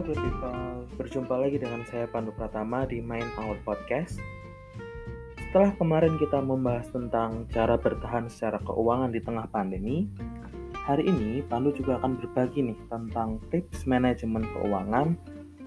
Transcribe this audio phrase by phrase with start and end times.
[0.00, 4.16] Halo good people, berjumpa lagi dengan saya Pandu Pratama di Main Out Podcast.
[5.36, 10.08] Setelah kemarin kita membahas tentang cara bertahan secara keuangan di tengah pandemi,
[10.88, 15.20] hari ini Pandu juga akan berbagi nih tentang tips manajemen keuangan,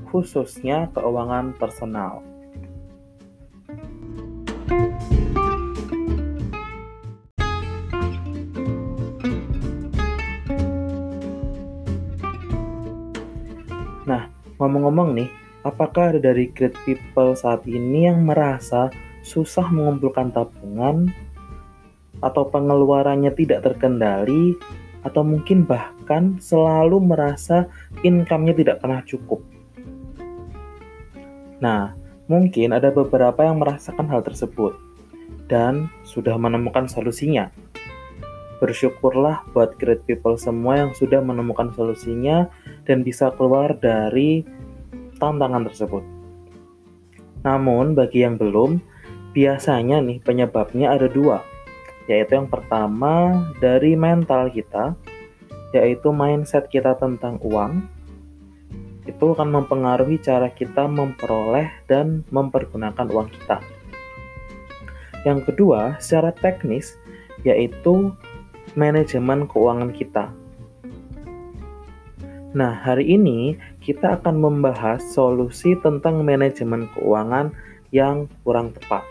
[0.09, 2.25] khususnya keuangan personal.
[14.63, 15.30] Ngomong-ngomong nih,
[15.67, 18.88] apakah ada dari great people saat ini yang merasa
[19.23, 21.12] susah mengumpulkan tabungan
[22.23, 24.55] atau pengeluarannya tidak terkendali
[25.03, 27.67] atau mungkin bahkan selalu merasa
[28.08, 29.44] income-nya tidak pernah cukup.
[31.59, 31.95] Nah,
[32.31, 34.75] mungkin ada beberapa yang merasakan hal tersebut
[35.52, 37.52] dan sudah menemukan solusinya.
[38.63, 42.47] Bersyukurlah buat great people semua yang sudah menemukan solusinya
[42.88, 44.47] dan bisa keluar dari
[45.19, 46.00] tantangan tersebut.
[47.44, 48.80] Namun bagi yang belum,
[49.36, 51.44] biasanya nih penyebabnya ada dua,
[52.08, 54.95] yaitu yang pertama dari mental kita,
[55.75, 57.84] yaitu mindset kita tentang uang,
[59.03, 63.59] itu akan mempengaruhi cara kita memperoleh dan mempergunakan uang kita.
[65.28, 66.95] Yang kedua, secara teknis,
[67.44, 68.16] yaitu
[68.73, 70.33] manajemen keuangan kita.
[72.53, 77.49] Nah, hari ini kita akan membahas solusi tentang manajemen keuangan
[77.89, 79.01] yang kurang tepat.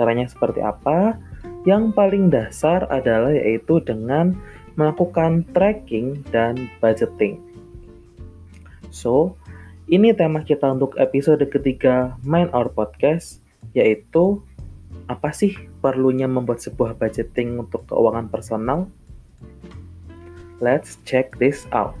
[0.00, 1.20] Caranya seperti apa?
[1.68, 4.32] Yang paling dasar adalah yaitu dengan
[4.80, 7.36] melakukan tracking dan budgeting.
[8.88, 9.36] So,
[9.92, 13.44] ini tema kita untuk episode ketiga Main Our Podcast,
[13.76, 14.40] yaitu
[15.08, 18.92] apa sih perlunya membuat sebuah budgeting untuk keuangan personal?
[20.60, 21.96] Let's check this out.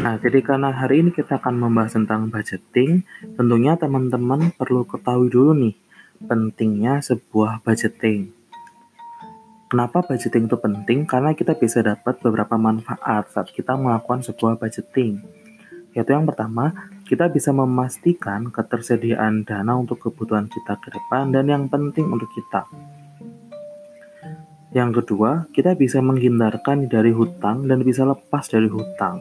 [0.00, 3.02] Nah, jadi karena hari ini kita akan membahas tentang budgeting,
[3.34, 5.74] tentunya teman-teman perlu ketahui dulu nih
[6.24, 8.35] pentingnya sebuah budgeting.
[9.66, 11.10] Kenapa budgeting itu penting?
[11.10, 15.26] Karena kita bisa dapat beberapa manfaat saat kita melakukan sebuah budgeting.
[15.90, 16.70] Yaitu yang pertama,
[17.02, 22.62] kita bisa memastikan ketersediaan dana untuk kebutuhan kita ke depan dan yang penting untuk kita.
[24.70, 29.18] Yang kedua, kita bisa menghindarkan dari hutang dan bisa lepas dari hutang.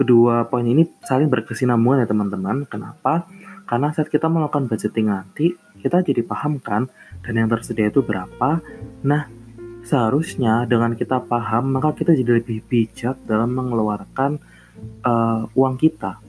[0.00, 2.64] Kedua poin ini saling berkesinambungan ya teman-teman.
[2.64, 3.28] Kenapa?
[3.68, 5.52] Karena saat kita melakukan budgeting nanti,
[5.84, 6.88] kita jadi paham kan
[7.20, 8.64] dan yang tersedia itu berapa.
[9.00, 9.24] Nah,
[9.80, 14.36] seharusnya dengan kita paham, maka kita jadi lebih bijak dalam mengeluarkan
[15.04, 16.20] uh, uang kita.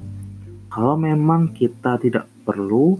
[0.71, 2.95] Kalau memang kita tidak perlu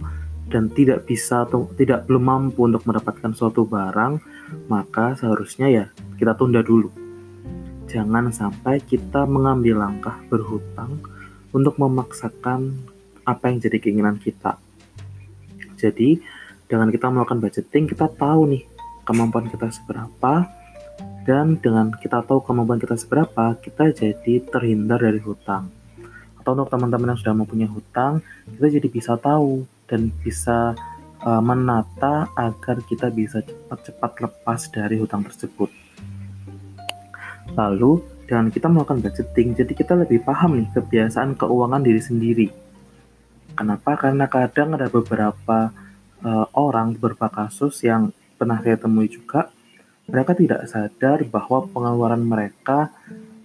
[0.52, 4.20] dan tidak bisa atau tidak belum mampu untuk mendapatkan suatu barang,
[4.68, 5.84] maka seharusnya ya
[6.20, 6.92] kita tunda dulu.
[7.88, 11.00] Jangan sampai kita mengambil langkah berhutang
[11.52, 12.76] untuk memaksakan
[13.24, 14.60] apa yang jadi keinginan kita.
[15.80, 16.20] Jadi,
[16.68, 18.64] dengan kita melakukan budgeting, kita tahu nih
[19.12, 20.48] kemampuan kita seberapa,
[21.28, 25.68] dan dengan kita tahu kemampuan kita seberapa, kita jadi terhindar dari hutang.
[26.40, 28.24] Atau untuk teman-teman yang sudah mempunyai hutang,
[28.56, 30.74] kita jadi bisa tahu dan bisa
[31.22, 35.70] uh, menata agar kita bisa cepat-cepat lepas dari hutang tersebut.
[37.52, 42.48] Lalu, dengan kita melakukan budgeting, jadi kita lebih paham nih kebiasaan keuangan diri sendiri.
[43.52, 43.94] Kenapa?
[44.00, 45.68] Karena kadang ada beberapa
[46.24, 48.10] uh, orang beberapa kasus yang
[48.42, 49.54] pernah saya temui juga,
[50.10, 52.90] mereka tidak sadar bahwa pengeluaran mereka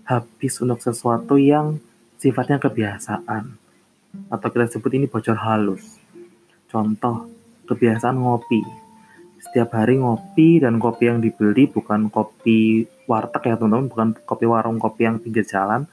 [0.02, 1.78] habis untuk sesuatu yang
[2.18, 3.54] sifatnya kebiasaan.
[4.34, 6.02] Atau kita sebut ini bocor halus.
[6.66, 7.30] Contoh,
[7.70, 8.66] kebiasaan ngopi.
[9.38, 14.82] Setiap hari ngopi dan kopi yang dibeli bukan kopi warteg ya teman-teman, bukan kopi warung
[14.82, 15.86] kopi yang pinggir jalan,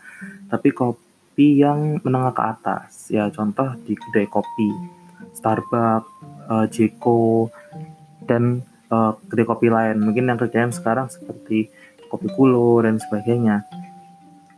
[0.49, 3.12] tapi kopi yang menengah ke atas.
[3.12, 4.73] Ya contoh di kedai kopi,
[5.37, 6.08] Starbucks,
[6.49, 7.52] uh, Jeko
[8.25, 10.00] dan uh, kopi lain.
[10.00, 11.70] Mungkin yang kerjaan sekarang seperti
[12.10, 13.64] kopi kulo dan sebagainya.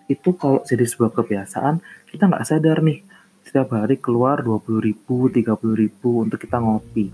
[0.06, 3.02] Itu kalau jadi sebuah kebiasaan kita nggak sadar nih.
[3.46, 7.10] Setiap hari keluar 20 ribu 30 ribu untuk kita ngopi.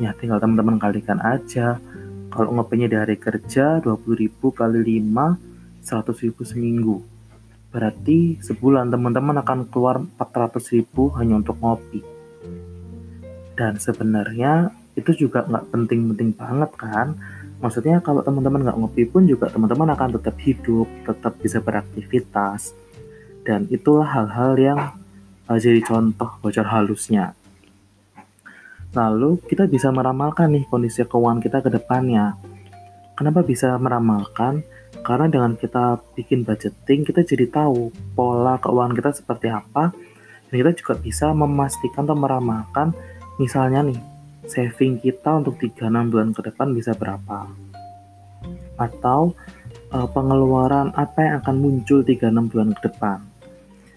[0.00, 1.80] Ya tinggal teman-teman kalikan aja.
[2.32, 6.96] Kalau ngopinya di hari kerja 20 ribu kali 5 100 ribu seminggu.
[7.70, 12.00] Berarti sebulan teman-teman akan keluar 400 ribu hanya untuk ngopi.
[13.56, 17.14] Dan sebenarnya itu juga nggak penting-penting banget kan.
[17.60, 22.72] Maksudnya kalau teman-teman nggak ngopi pun juga teman-teman akan tetap hidup, tetap bisa beraktivitas.
[23.44, 24.80] Dan itulah hal-hal yang
[25.46, 27.36] uh, jadi contoh bocor halusnya.
[28.96, 32.36] Lalu kita bisa meramalkan nih kondisi keuangan kita ke depannya.
[33.16, 34.64] Kenapa bisa meramalkan?
[35.04, 39.94] Karena dengan kita bikin budgeting, kita jadi tahu pola keuangan kita seperti apa,
[40.50, 42.90] dan kita juga bisa memastikan atau meramalkan,
[43.38, 44.00] misalnya nih,
[44.46, 47.50] saving kita untuk 3-6 bulan ke depan bisa berapa.
[48.78, 49.34] Atau
[49.90, 53.18] uh, pengeluaran apa yang akan muncul 3-6 bulan ke depan.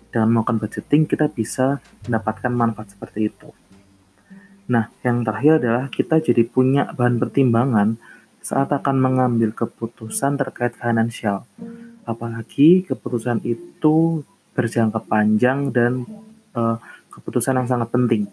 [0.09, 1.77] Dengan melakukan budgeting, kita bisa
[2.09, 3.53] mendapatkan manfaat seperti itu.
[4.69, 7.97] Nah, yang terakhir adalah kita jadi punya bahan pertimbangan
[8.41, 11.45] saat akan mengambil keputusan terkait finansial.
[12.05, 14.25] Apalagi keputusan itu
[14.57, 16.05] berjangka panjang dan
[16.57, 16.81] uh,
[17.13, 18.25] keputusan yang sangat penting.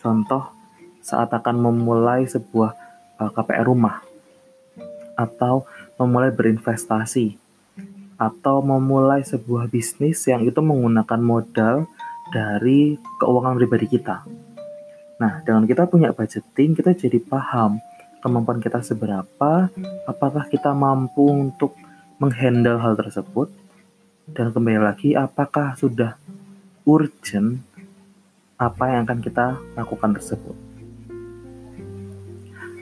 [0.00, 0.57] Contoh,
[1.00, 2.70] saat akan memulai sebuah
[3.18, 4.02] uh, KPR rumah
[5.18, 5.66] atau
[5.98, 7.34] memulai berinvestasi
[8.18, 11.86] atau memulai sebuah bisnis yang itu menggunakan modal
[12.34, 14.26] dari keuangan pribadi kita.
[15.18, 17.78] Nah, dengan kita punya budgeting, kita jadi paham
[18.18, 19.70] kemampuan kita seberapa,
[20.06, 21.74] apakah kita mampu untuk
[22.18, 23.50] menghandle hal tersebut,
[24.34, 26.18] dan kembali lagi, apakah sudah
[26.82, 27.62] urgent
[28.58, 29.46] apa yang akan kita
[29.78, 30.67] lakukan tersebut.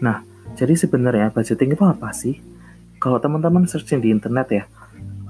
[0.00, 0.24] Nah,
[0.56, 2.40] jadi sebenarnya budgeting itu apa sih?
[2.96, 4.64] Kalau teman-teman searching di internet ya,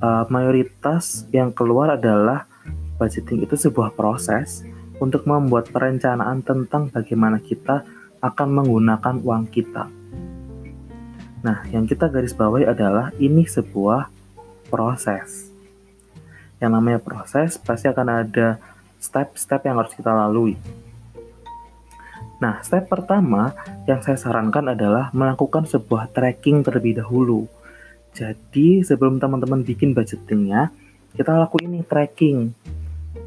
[0.03, 2.47] uh, mayoritas yang keluar adalah
[2.97, 4.65] budgeting itu sebuah proses
[4.97, 7.85] untuk membuat perencanaan tentang bagaimana kita
[8.25, 9.85] akan menggunakan uang kita.
[11.45, 14.09] Nah, yang kita garis bawahi adalah ini sebuah
[14.73, 15.53] proses.
[16.59, 18.57] Yang namanya proses pasti akan ada
[18.97, 20.57] step-step yang harus kita lalui.
[22.37, 23.57] Nah, step pertama
[23.89, 27.49] yang saya sarankan adalah melakukan sebuah tracking terlebih dahulu.
[28.13, 30.69] Jadi, sebelum teman-teman bikin budgetingnya,
[31.17, 32.53] kita lakuin ini tracking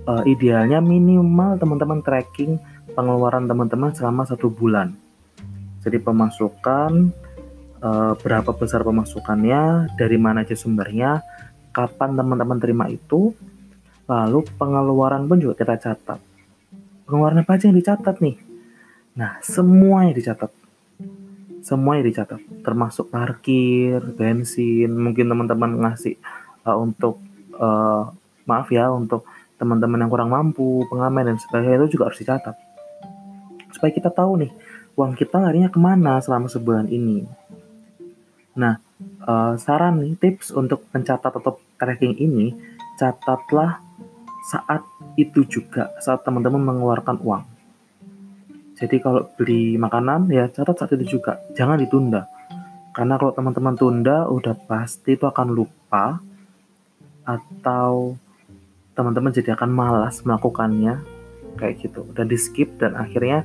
[0.06, 2.61] uh, idealnya minimal teman-teman tracking
[2.94, 4.94] pengeluaran teman-teman selama satu bulan.
[5.81, 7.09] Jadi pemasukan
[7.81, 11.25] uh, berapa besar pemasukannya, dari mana aja sumbernya,
[11.73, 13.33] kapan teman-teman terima itu,
[14.06, 16.19] lalu pengeluaran pun juga kita catat.
[17.09, 18.49] Pengeluaran apa aja yang dicatat nih?
[19.19, 20.48] Nah, semuanya dicatat.
[21.60, 26.16] Semuanya dicatat, termasuk parkir, bensin, mungkin teman-teman ngasih
[26.63, 27.19] uh, untuk
[27.60, 28.16] uh,
[28.48, 29.27] maaf ya untuk
[29.60, 32.56] teman-teman yang kurang mampu, pengamen dan sebagainya itu juga harus dicatat.
[33.75, 34.51] Supaya kita tahu nih,
[34.95, 37.27] uang kita larinya ke mana selama sebulan ini.
[38.56, 38.80] Nah,
[39.27, 42.56] uh, saran nih, tips untuk mencatat atau tracking ini,
[42.95, 43.83] catatlah
[44.48, 44.88] saat
[45.19, 47.58] itu juga, saat teman-teman mengeluarkan uang.
[48.80, 52.31] Jadi kalau beli makanan, ya catat saat itu juga, jangan ditunda.
[52.96, 56.24] Karena kalau teman-teman tunda, udah pasti itu akan lupa,
[57.28, 58.16] atau
[58.96, 61.04] teman-teman jadi akan malas melakukannya.
[61.60, 62.08] Kayak gitu.
[62.16, 63.44] Dan di skip dan akhirnya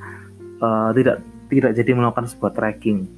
[0.63, 1.19] uh, tidak
[1.51, 3.11] tidak jadi melakukan sebuah tracking.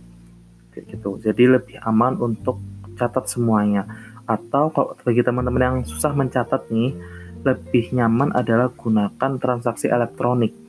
[0.72, 1.20] Kayak gitu.
[1.20, 2.56] Jadi lebih aman untuk
[2.96, 3.84] catat semuanya.
[4.24, 6.96] Atau kalau bagi teman-teman yang susah mencatat nih
[7.44, 10.65] lebih nyaman adalah gunakan transaksi elektronik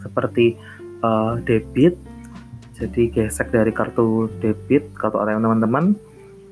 [0.00, 0.56] seperti
[1.04, 1.96] uh, debit
[2.80, 5.84] jadi gesek dari kartu debit kartu ATM teman-teman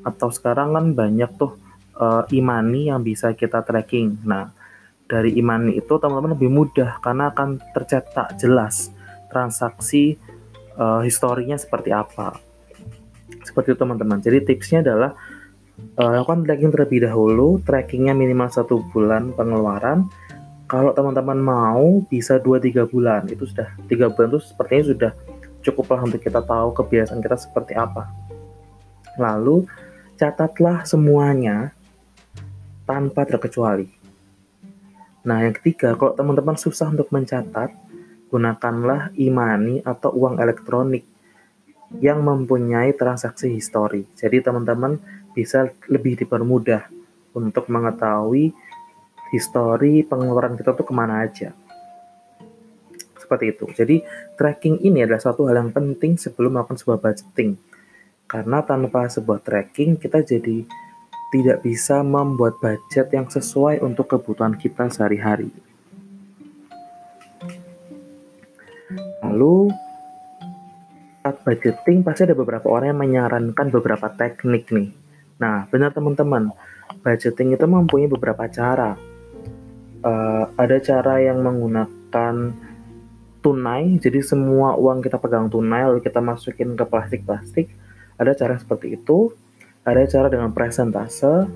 [0.05, 1.57] atau sekarang kan banyak tuh
[1.97, 4.21] uh, imani yang bisa kita tracking.
[4.29, 4.53] Nah,
[5.09, 8.93] dari imani itu teman-teman lebih mudah karena akan tercetak jelas
[9.33, 10.21] transaksi
[10.77, 12.37] uh, historinya seperti apa.
[13.45, 14.21] Seperti itu teman-teman.
[14.21, 15.17] Jadi tipsnya adalah
[15.97, 20.09] uh, lakukan tracking terlebih dahulu, trackingnya minimal satu bulan pengeluaran.
[20.69, 25.13] Kalau teman-teman mau bisa 2-3 bulan, itu sudah tiga bulan itu sepertinya sudah
[25.65, 28.13] cukup lah untuk kita tahu kebiasaan kita seperti apa.
[29.17, 29.65] Lalu
[30.21, 31.73] catatlah semuanya
[32.85, 33.89] tanpa terkecuali.
[35.25, 37.73] Nah, yang ketiga, kalau teman-teman susah untuk mencatat,
[38.29, 41.09] gunakanlah imani atau uang elektronik
[42.05, 44.05] yang mempunyai transaksi histori.
[44.13, 45.01] Jadi teman-teman
[45.33, 46.93] bisa lebih dipermudah
[47.33, 48.53] untuk mengetahui
[49.31, 51.53] histori pengeluaran kita tuh ke mana aja.
[53.19, 53.65] Seperti itu.
[53.73, 53.97] Jadi
[54.41, 57.61] tracking ini adalah suatu hal yang penting sebelum melakukan sebuah budgeting.
[58.29, 60.65] Karena tanpa sebuah tracking kita jadi
[61.29, 65.53] tidak bisa membuat budget yang sesuai untuk kebutuhan kita sehari-hari.
[69.21, 69.69] Lalu,
[71.21, 74.89] saat budgeting pasti ada beberapa orang yang menyarankan beberapa teknik nih.
[75.37, 76.49] Nah, benar teman-teman,
[77.05, 78.97] budgeting itu mempunyai beberapa cara.
[80.09, 82.57] Uh, ada cara yang menggunakan
[83.45, 87.69] tunai, jadi semua uang kita pegang tunai lalu kita masukin ke plastik-plastik.
[88.17, 89.37] Ada cara seperti itu
[89.89, 91.49] ada cara dengan presentase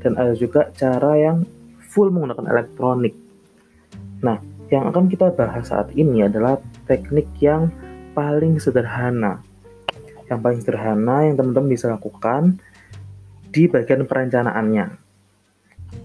[0.00, 1.42] dan ada juga cara yang
[1.90, 3.14] full menggunakan elektronik.
[4.22, 4.38] Nah,
[4.70, 7.66] yang akan kita bahas saat ini adalah teknik yang
[8.14, 9.42] paling sederhana.
[10.30, 12.62] Yang paling sederhana yang teman-teman bisa lakukan
[13.50, 15.09] di bagian perencanaannya.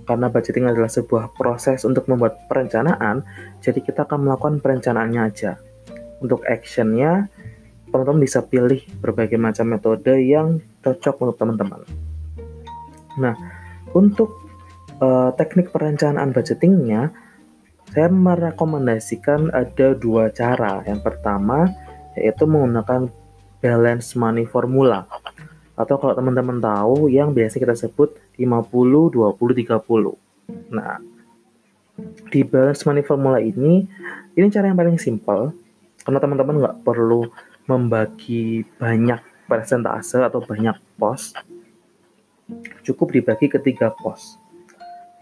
[0.06, 3.26] Karena budgeting adalah sebuah proses untuk membuat perencanaan,
[3.62, 5.58] jadi kita akan melakukan perencanaannya aja.
[6.22, 7.26] Untuk actionnya,
[7.90, 11.82] teman-teman bisa pilih berbagai macam metode yang cocok untuk teman-teman.
[13.18, 13.34] Nah,
[13.96, 14.46] untuk
[15.00, 17.16] uh, teknik perencanaan budgetingnya,
[17.96, 20.84] saya merekomendasikan ada dua cara.
[20.84, 21.72] Yang pertama
[22.16, 23.12] yaitu menggunakan
[23.60, 25.08] balance money formula.
[25.76, 30.72] Atau kalau teman-teman tahu yang biasa kita sebut 50 20 30.
[30.72, 31.00] Nah,
[32.30, 33.88] di balance money formula ini
[34.36, 35.56] ini cara yang paling simpel
[36.04, 37.32] karena teman-teman nggak perlu
[37.66, 41.34] membagi banyak persentase atau banyak pos.
[42.86, 44.38] Cukup dibagi ke tiga pos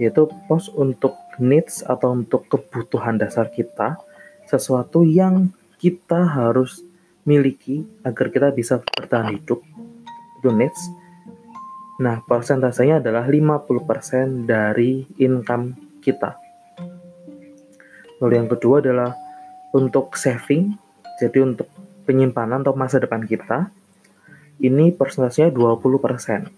[0.02, 4.02] yaitu pos untuk needs atau untuk kebutuhan dasar kita,
[4.50, 6.82] sesuatu yang kita harus
[7.24, 9.62] miliki agar kita bisa bertahan hidup,
[10.42, 10.82] itu needs.
[12.02, 16.34] Nah, persentasenya adalah 50% dari income kita.
[18.18, 19.14] Lalu yang kedua adalah
[19.78, 20.74] untuk saving,
[21.22, 21.70] jadi untuk
[22.10, 23.70] penyimpanan atau masa depan kita,
[24.58, 26.50] ini persentasenya 20%.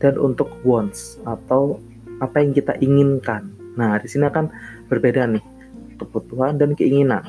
[0.00, 1.76] Dan untuk wants atau
[2.24, 3.52] apa yang kita inginkan.
[3.76, 4.48] Nah, di sini akan
[4.88, 5.44] berbeda nih,
[6.00, 7.28] kebutuhan dan keinginan.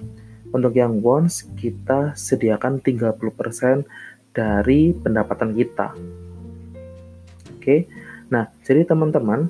[0.51, 3.83] Untuk yang wants, kita sediakan 30%
[4.31, 5.95] dari pendapatan kita.
[7.61, 7.85] Oke,
[8.33, 9.45] nah jadi teman-teman,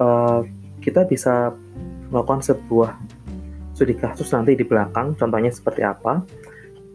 [0.00, 0.40] uh,
[0.80, 1.52] kita bisa
[2.08, 2.96] melakukan sebuah
[3.76, 6.24] studi kasus nanti di belakang, contohnya seperti apa.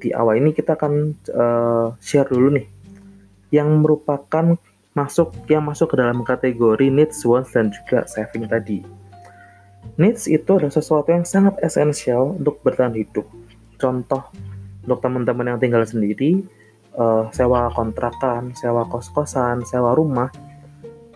[0.01, 0.93] Di awal ini kita akan
[1.29, 2.65] uh, share dulu nih,
[3.53, 4.57] yang merupakan
[4.97, 8.81] masuk yang masuk ke dalam kategori needs, wants, dan juga saving tadi.
[10.01, 13.29] Needs itu adalah sesuatu yang sangat esensial untuk bertahan hidup.
[13.77, 14.33] Contoh,
[14.81, 16.41] untuk teman-teman yang tinggal sendiri,
[16.95, 20.31] uh, sewa kontrakan, sewa kos-kosan, sewa rumah,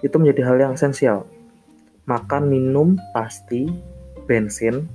[0.04, 1.26] itu menjadi hal yang esensial.
[2.04, 3.72] Makan, minum, pasti,
[4.28, 4.86] bensin,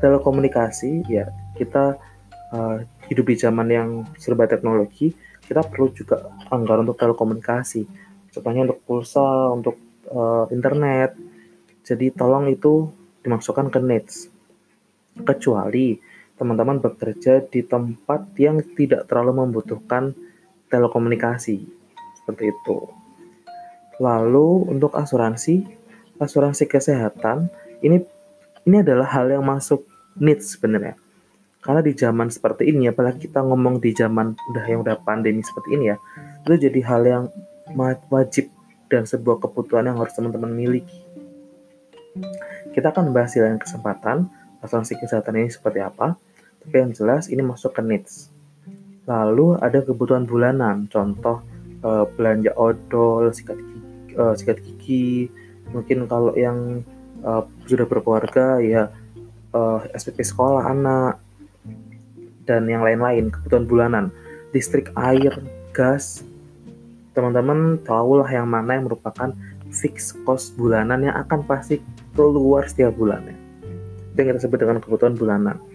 [0.00, 2.00] telekomunikasi, ya kita
[2.56, 2.80] uh,
[3.12, 5.12] hidup di zaman yang serba teknologi,
[5.44, 9.76] kita perlu juga anggaran untuk telekomunikasi contohnya untuk pulsa, untuk
[10.10, 11.18] uh, internet.
[11.82, 12.88] Jadi tolong itu
[13.26, 14.30] dimasukkan ke needs.
[15.20, 15.98] Kecuali
[16.40, 20.16] teman-teman bekerja di tempat yang tidak terlalu membutuhkan
[20.72, 21.68] telekomunikasi.
[22.16, 22.88] Seperti itu.
[24.00, 25.68] Lalu untuk asuransi,
[26.16, 27.52] asuransi kesehatan
[27.84, 28.00] ini
[28.64, 29.84] ini adalah hal yang masuk
[30.16, 30.96] needs sebenarnya.
[31.60, 35.76] Karena di zaman seperti ini, apalagi kita ngomong di zaman udah yang udah pandemi seperti
[35.76, 35.96] ini ya,
[36.48, 37.24] itu jadi hal yang
[38.08, 38.48] wajib
[38.88, 41.04] dan sebuah kebutuhan yang harus teman-teman miliki.
[42.72, 46.16] Kita akan bahas di lain kesempatan asuransi kesehatan ini seperti apa,
[46.60, 48.30] tapi yang jelas ini masuk ke needs.
[49.08, 51.42] Lalu ada kebutuhan bulanan, contoh
[51.82, 55.32] uh, belanja odol, sikat gigi, uh, sikat gigi,
[55.72, 56.84] mungkin kalau yang
[57.24, 58.92] uh, sudah berkeluarga ya
[59.56, 61.18] uh, SPP sekolah anak
[62.44, 64.04] dan yang lain-lain kebutuhan bulanan,
[64.52, 65.32] listrik, air,
[65.70, 66.22] gas,
[67.14, 69.30] teman-teman tahulah yang mana yang merupakan
[69.70, 71.78] fix cost bulanan yang akan pasti
[72.18, 73.38] keluar setiap bulannya.
[74.12, 75.69] Itu yang kita sebut dengan kebutuhan bulanan.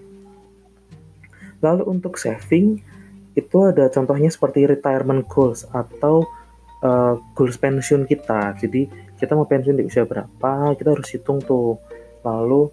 [1.65, 2.77] Lalu untuk saving
[3.33, 6.21] itu ada contohnya seperti retirement goals atau
[6.85, 8.53] uh, goals pensiun kita.
[8.61, 8.85] Jadi
[9.17, 11.81] kita mau pensiun di usia berapa, kita harus hitung tuh.
[12.21, 12.69] Lalu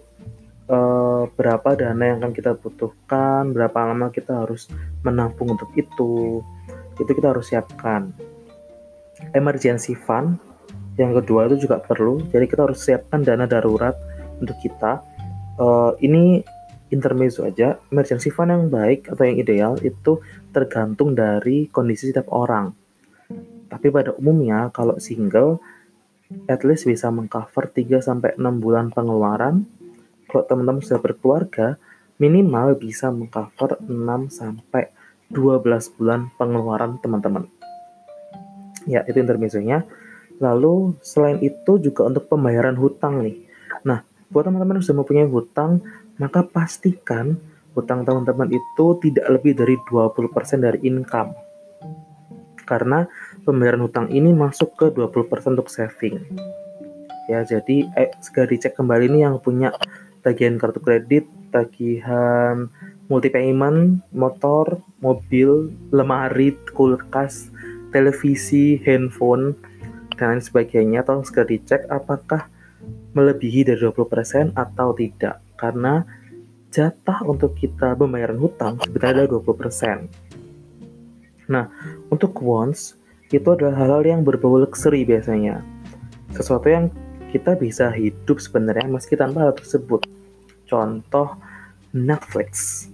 [0.69, 4.69] uh, berapa dana yang akan kita butuhkan, berapa lama kita harus
[5.01, 6.45] menampung untuk itu.
[7.01, 8.13] Itu kita harus siapkan
[9.33, 10.37] emergency fund
[10.99, 13.97] yang kedua itu juga perlu jadi kita harus siapkan dana darurat
[14.37, 15.01] untuk kita
[15.57, 16.45] uh, ini
[16.93, 20.21] intermezzo aja emergency fund yang baik atau yang ideal itu
[20.53, 22.69] tergantung dari kondisi setiap orang
[23.67, 25.57] tapi pada umumnya kalau single
[26.45, 29.65] at least bisa mengcover 3 sampai 6 bulan pengeluaran
[30.29, 31.81] kalau teman-teman sudah berkeluarga
[32.21, 33.89] minimal bisa mengcover 6
[34.29, 34.93] sampai
[35.33, 37.49] 12 bulan pengeluaran teman-teman
[38.83, 39.87] Ya, itu intermezzonya.
[40.43, 43.37] Lalu selain itu juga untuk pembayaran hutang nih.
[43.87, 45.79] Nah, buat teman-teman yang sudah mempunyai hutang,
[46.17, 47.37] maka pastikan
[47.73, 51.33] hutang teman-teman itu tidak lebih dari 20% dari income.
[52.63, 53.05] Karena
[53.43, 56.21] pembayaran hutang ini masuk ke 20% untuk saving.
[57.27, 59.71] Ya, jadi eh, segera dicek kembali nih yang punya
[60.23, 62.67] tagihan kartu kredit, tagihan
[63.11, 67.51] multi payment, motor, mobil, lemari, kulkas,
[67.91, 69.55] televisi, handphone,
[70.15, 72.47] dan lain sebagainya, tolong segera dicek apakah
[73.13, 75.43] melebihi dari 20% atau tidak.
[75.63, 76.03] Karena
[76.75, 80.11] jatah untuk kita pembayaran hutang sebenarnya adalah 20%.
[81.47, 81.71] Nah,
[82.11, 82.99] untuk wants
[83.31, 85.63] itu adalah hal-hal yang berbau luxury biasanya.
[86.35, 86.91] Sesuatu yang
[87.31, 90.03] kita bisa hidup sebenarnya meski tanpa hal tersebut.
[90.67, 91.39] Contoh
[91.95, 92.85] Netflix.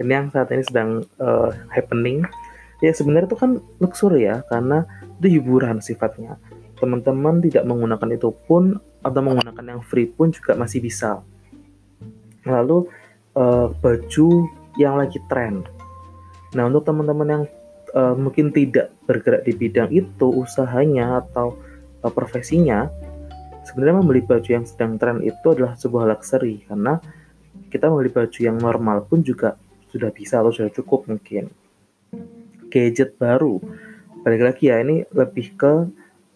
[0.00, 2.24] Ini yang saat ini sedang uh, happening.
[2.80, 4.88] Ya sebenarnya itu kan luxury ya karena
[5.20, 6.40] itu hiburan sifatnya.
[6.80, 11.20] Teman-teman tidak menggunakan itu pun atau menggunakan yang free pun juga masih bisa
[12.46, 12.88] lalu
[13.36, 14.28] uh, baju
[14.78, 15.64] yang lagi tren.
[16.54, 17.44] Nah untuk teman-teman yang
[17.94, 21.58] uh, mungkin tidak bergerak di bidang itu usahanya atau
[22.02, 22.90] uh, profesinya,
[23.66, 27.00] sebenarnya membeli baju yang sedang tren itu adalah sebuah luxury karena
[27.70, 29.58] kita membeli baju yang normal pun juga
[29.90, 31.50] sudah bisa atau sudah cukup mungkin.
[32.70, 33.62] Gadget baru,
[34.26, 35.72] balik lagi ya ini lebih ke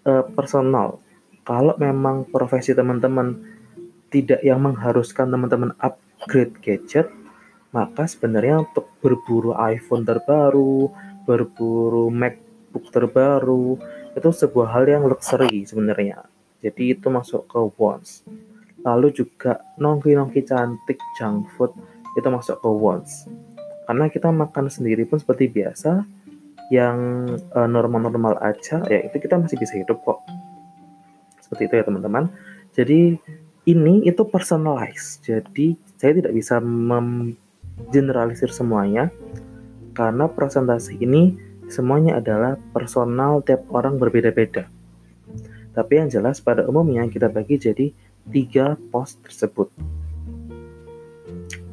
[0.07, 1.03] uh, personal.
[1.43, 3.58] Kalau memang profesi teman-teman
[4.09, 7.09] tidak yang mengharuskan teman-teman upgrade gadget,
[7.71, 10.88] maka sebenarnya untuk berburu iPhone terbaru,
[11.29, 13.77] berburu MacBook terbaru,
[14.17, 16.25] itu sebuah hal yang luxury sebenarnya.
[16.65, 18.27] Jadi itu masuk ke wants.
[18.83, 21.71] Lalu juga nongki-nongki cantik junk food
[22.17, 23.29] itu masuk ke wants.
[23.87, 26.03] Karena kita makan sendiri pun seperti biasa,
[26.69, 30.21] yang eh, normal-normal aja, ya itu kita masih bisa hidup kok.
[31.41, 32.29] Seperti itu ya teman-teman.
[32.77, 33.17] Jadi
[33.68, 35.20] ini itu personalized.
[35.28, 39.12] Jadi saya tidak bisa memgeneralisir semuanya
[39.92, 41.37] karena presentasi ini
[41.68, 44.64] semuanya adalah personal tiap orang berbeda-beda.
[45.76, 47.92] Tapi yang jelas pada umumnya kita bagi jadi
[48.32, 49.68] tiga pos tersebut.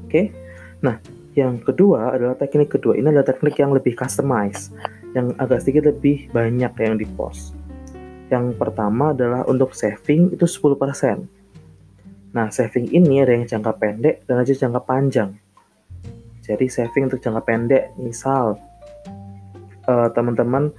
[0.04, 0.36] Oke,
[0.84, 1.00] nah
[1.32, 4.76] yang kedua adalah teknik kedua ini adalah teknik yang lebih customized,
[5.16, 7.56] yang agak sedikit lebih banyak yang di post.
[8.28, 11.35] Yang pertama adalah untuk saving itu 10%.
[12.36, 15.40] Nah, saving ini ada yang jangka pendek dan ada jangka panjang.
[16.44, 18.60] Jadi saving untuk jangka pendek, misal
[19.88, 20.70] uh, teman-teman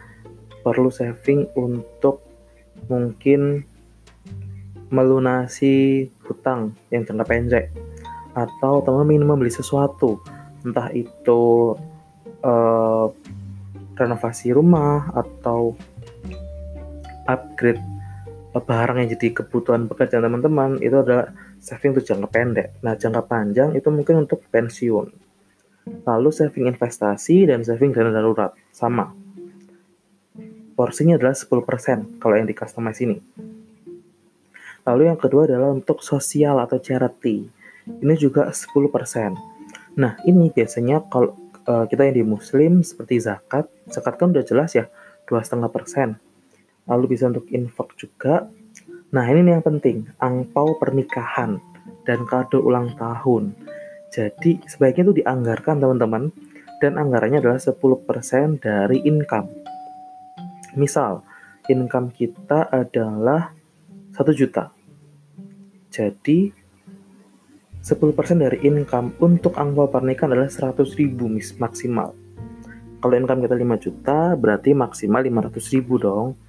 [0.60, 2.20] perlu saving untuk
[2.92, 3.64] mungkin
[4.92, 7.66] melunasi hutang yang jangka pendek
[8.36, 10.20] atau teman ingin membeli sesuatu
[10.62, 11.72] entah itu
[12.44, 13.08] uh,
[13.96, 15.72] renovasi rumah atau
[17.26, 17.80] upgrade
[18.62, 22.68] barang yang jadi kebutuhan pekerjaan teman-teman itu adalah saving untuk jangka pendek.
[22.80, 25.06] Nah, jangka panjang itu mungkin untuk pensiun.
[26.06, 29.10] Lalu saving investasi dan saving dana darurat sama.
[30.76, 33.18] Porsinya adalah 10% kalau yang di customize ini.
[34.86, 37.48] Lalu yang kedua adalah untuk sosial atau charity.
[37.86, 39.98] Ini juga 10%.
[39.98, 44.76] Nah, ini biasanya kalau uh, kita yang di muslim seperti zakat, zakat kan udah jelas
[44.76, 44.86] ya,
[45.26, 46.25] 2,5%
[46.86, 48.46] lalu bisa untuk infak juga.
[49.14, 51.58] Nah ini nih yang penting, angpau pernikahan
[52.06, 53.54] dan kado ulang tahun.
[54.14, 56.30] Jadi sebaiknya itu dianggarkan teman-teman
[56.78, 59.48] dan anggarannya adalah 10% dari income.
[60.78, 61.24] Misal,
[61.66, 63.50] income kita adalah
[64.14, 64.70] 1 juta.
[65.90, 66.52] Jadi
[67.80, 71.30] 10% dari income untuk angpau pernikahan adalah 100 ribu
[71.62, 72.12] maksimal.
[72.98, 76.45] Kalau income kita 5 juta, berarti maksimal 500 ribu dong.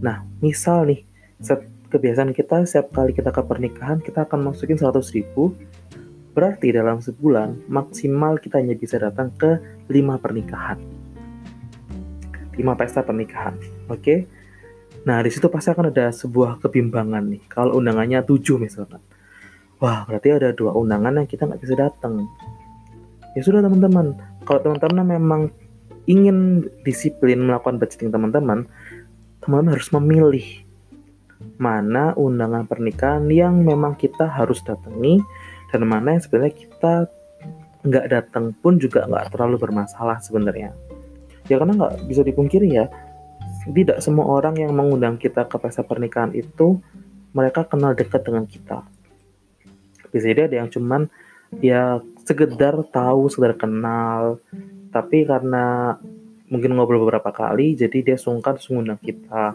[0.00, 1.04] Nah, misal nih,
[1.40, 5.52] set kebiasaan kita setiap kali kita ke pernikahan kita akan masukin 100 ribu.
[6.30, 9.58] Berarti dalam sebulan maksimal kita hanya bisa datang ke
[9.90, 10.78] 5 pernikahan.
[12.54, 13.58] 5 pesta pernikahan
[13.90, 14.00] oke?
[14.00, 14.18] Okay?
[15.00, 17.42] nah di situ pasti akan ada sebuah kebimbangan nih.
[17.50, 19.02] Kalau undangannya 7 misalkan.
[19.80, 22.28] Wah berarti ada dua undangan yang kita nggak bisa datang.
[23.32, 24.12] Ya sudah teman-teman.
[24.44, 25.42] Kalau teman-teman memang
[26.04, 28.68] ingin disiplin melakukan budgeting teman-teman
[29.40, 30.46] teman-teman harus memilih
[31.56, 35.20] mana undangan pernikahan yang memang kita harus datangi
[35.72, 36.94] dan mana yang sebenarnya kita
[37.80, 40.76] nggak datang pun juga nggak terlalu bermasalah sebenarnya.
[41.48, 42.92] Ya karena nggak bisa dipungkiri ya
[43.68, 46.80] tidak semua orang yang mengundang kita ke pesta pernikahan itu
[47.32, 48.84] mereka kenal dekat dengan kita.
[50.12, 51.08] Bisa jadi ada yang cuman
[51.64, 54.38] ya sekedar tahu sekedar kenal
[54.90, 55.96] tapi karena
[56.50, 59.54] mungkin ngobrol beberapa kali jadi dia sungkan mengundang kita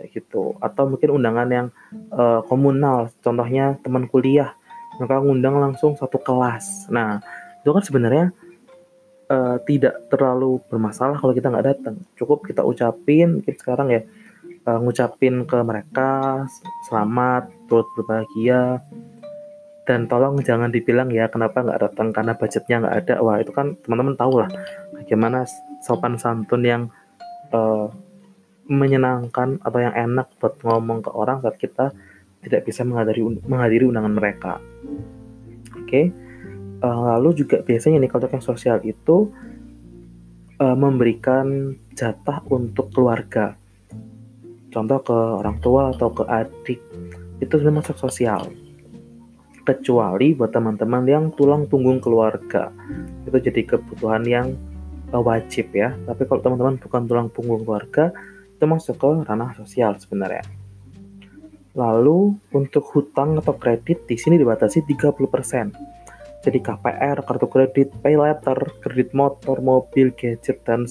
[0.00, 0.56] ya gitu.
[0.58, 1.66] Atau mungkin undangan yang
[2.10, 4.56] uh, komunal contohnya teman kuliah
[4.96, 6.88] mereka ngundang langsung satu kelas.
[6.88, 7.20] Nah
[7.60, 8.32] itu kan sebenarnya
[9.28, 11.96] uh, tidak terlalu bermasalah kalau kita nggak datang.
[12.16, 14.02] Cukup kita ucapin kita sekarang ya
[14.64, 16.44] uh, ngucapin ke mereka
[16.88, 18.80] selamat turut berbahagia.
[19.88, 22.14] Dan tolong jangan dibilang ya kenapa nggak datang?
[22.14, 23.14] Karena budgetnya nggak ada.
[23.26, 24.50] Wah itu kan teman-teman tahu lah
[25.00, 25.48] bagaimana
[25.80, 26.82] sopan santun yang
[27.56, 27.88] uh,
[28.70, 31.90] menyenangkan atau yang enak buat ngomong ke orang saat kita
[32.46, 34.52] tidak bisa menghadiri menghadiri undangan mereka.
[35.74, 35.88] Oke.
[35.88, 36.06] Okay?
[36.80, 39.28] Uh, lalu juga biasanya nih kalau yang sosial itu
[40.60, 43.56] uh, memberikan jatah untuk keluarga.
[44.70, 46.80] Contoh ke orang tua atau ke adik
[47.42, 48.48] itu sudah masuk sosial.
[49.60, 52.72] Kecuali buat teman-teman yang tulang punggung keluarga
[53.28, 54.56] itu jadi kebutuhan yang
[55.12, 55.94] uh, wajib ya.
[56.06, 58.14] Tapi kalau teman-teman bukan tulang punggung keluarga
[58.56, 60.44] itu masuk ke ranah sosial sebenarnya.
[61.74, 66.00] Lalu untuk hutang atau kredit di sini dibatasi 30%.
[66.40, 70.88] Jadi KPR, kartu kredit, pay letter, kredit motor, mobil, gadget, dan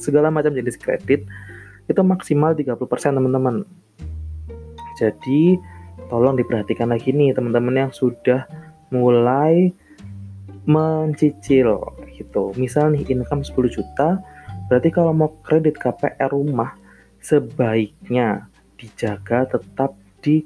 [0.00, 1.28] segala macam jenis kredit
[1.86, 2.80] itu maksimal 30%
[3.12, 3.62] teman-teman.
[4.96, 5.60] Jadi
[6.08, 8.48] tolong diperhatikan lagi nih teman-teman yang sudah
[8.88, 9.70] mulai
[10.66, 11.84] mencicil
[12.16, 12.56] gitu.
[12.56, 14.24] Misal nih income 10 juta,
[14.66, 16.74] berarti kalau mau kredit KPR rumah
[17.20, 18.48] sebaiknya
[18.80, 19.92] dijaga tetap
[20.24, 20.44] di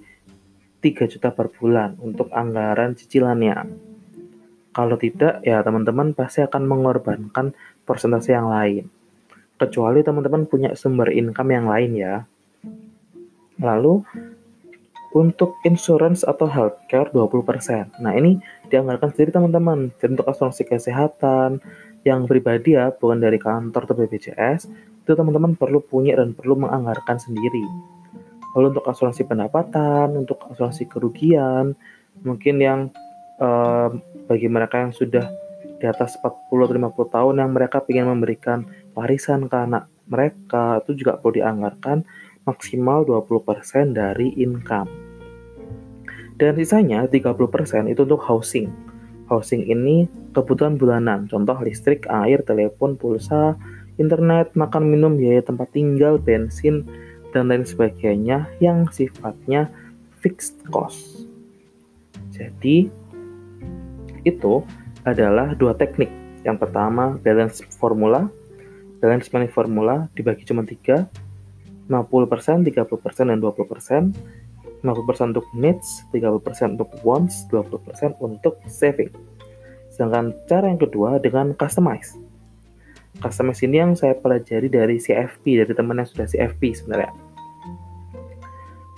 [0.80, 3.88] 3 juta per bulan untuk anggaran cicilannya.
[4.70, 7.52] Kalau tidak, ya teman-teman pasti akan mengorbankan
[7.82, 8.86] persentase yang lain.
[9.58, 12.14] Kecuali teman-teman punya sumber income yang lain ya.
[13.60, 14.00] Lalu,
[15.10, 17.98] untuk insurance atau healthcare 20%.
[17.98, 18.38] Nah, ini
[18.70, 19.90] dianggarkan sendiri teman-teman.
[19.98, 21.58] Jadi untuk asuransi kesehatan
[22.06, 24.70] yang pribadi ya, bukan dari kantor atau BPJS,
[25.02, 27.66] itu teman-teman perlu punya dan perlu menganggarkan sendiri.
[28.54, 31.74] Lalu untuk asuransi pendapatan, untuk asuransi kerugian,
[32.22, 32.80] mungkin yang
[33.42, 33.90] uh,
[34.30, 35.26] bagi mereka yang sudah
[35.80, 41.40] di atas 40-50 tahun yang mereka ingin memberikan warisan ke anak mereka itu juga perlu
[41.40, 42.04] dianggarkan
[42.44, 44.88] maksimal 20% dari income.
[46.40, 48.72] Dan sisanya 30% itu untuk housing.
[49.28, 53.54] Housing ini kebutuhan bulanan, contoh listrik, air, telepon, pulsa,
[54.00, 56.88] internet, makan minum, biaya tempat tinggal, bensin,
[57.30, 59.70] dan lain sebagainya yang sifatnya
[60.18, 61.28] fixed cost.
[62.34, 62.88] Jadi,
[64.24, 64.64] itu
[65.04, 66.08] adalah dua teknik.
[66.42, 68.26] Yang pertama, balance formula.
[69.00, 71.08] Balance money formula dibagi cuma tiga,
[71.90, 74.14] 50%, 30%, dan 20%.
[74.80, 79.12] 50% untuk needs, 30% untuk wants, 20% untuk saving.
[79.92, 82.16] Sedangkan cara yang kedua dengan customize
[83.20, 87.10] customize ini yang saya pelajari dari CFP, dari teman yang sudah CFP sebenarnya.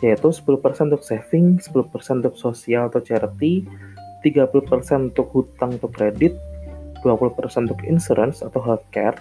[0.04, 3.66] Yaitu 10% untuk saving, 10% untuk sosial atau charity,
[4.22, 6.34] 30% untuk hutang atau kredit,
[7.00, 9.18] 20% untuk insurance atau healthcare,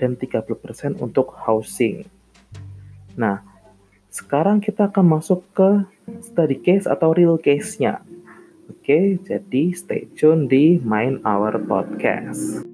[0.00, 2.04] dan 30% untuk housing.
[3.16, 3.44] Nah,
[4.12, 5.84] sekarang kita akan masuk ke
[6.20, 8.00] study case atau real case-nya.
[8.68, 12.64] Oke, jadi stay tune di Mind Our Podcast.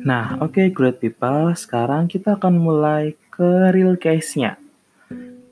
[0.00, 1.52] Nah, oke okay, great people.
[1.52, 4.56] Sekarang kita akan mulai ke real case-nya.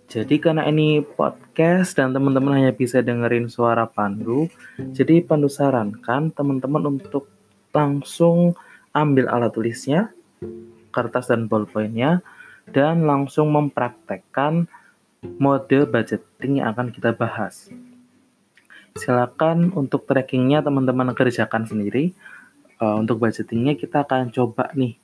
[0.08, 4.48] Jadi karena ini podcast dan teman-teman hanya bisa dengerin suara Pandu,
[4.96, 7.28] jadi Pandu sarankan teman-teman untuk
[7.76, 8.56] langsung
[8.96, 10.08] ambil alat tulisnya,
[10.96, 12.24] kertas dan ballpointnya,
[12.72, 14.64] dan langsung mempraktekkan
[15.36, 17.68] mode budgeting yang akan kita bahas.
[18.96, 22.16] Silakan untuk trackingnya teman-teman kerjakan sendiri
[22.80, 24.96] uh, untuk budgetingnya kita akan coba nih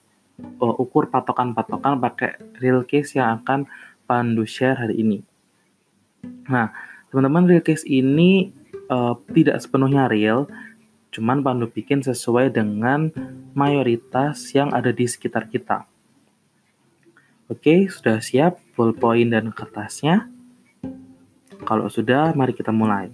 [0.64, 3.68] uh, ukur patokan-patokan pakai real case yang akan
[4.04, 5.18] Pandu share hari ini.
[6.48, 6.72] Nah,
[7.08, 8.52] teman-teman real case ini
[8.88, 10.48] uh, tidak sepenuhnya real,
[11.12, 13.08] cuman Pandu bikin sesuai dengan
[13.56, 15.88] mayoritas yang ada di sekitar kita.
[17.48, 20.28] Oke, sudah siap ballpoint dan kertasnya?
[21.64, 23.12] Kalau sudah, mari kita mulai.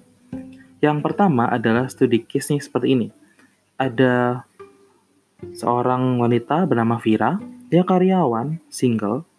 [0.80, 3.08] Yang pertama adalah studi case nih seperti ini.
[3.76, 4.46] Ada
[5.54, 7.36] seorang wanita bernama Vira.
[7.70, 9.29] Dia karyawan, single,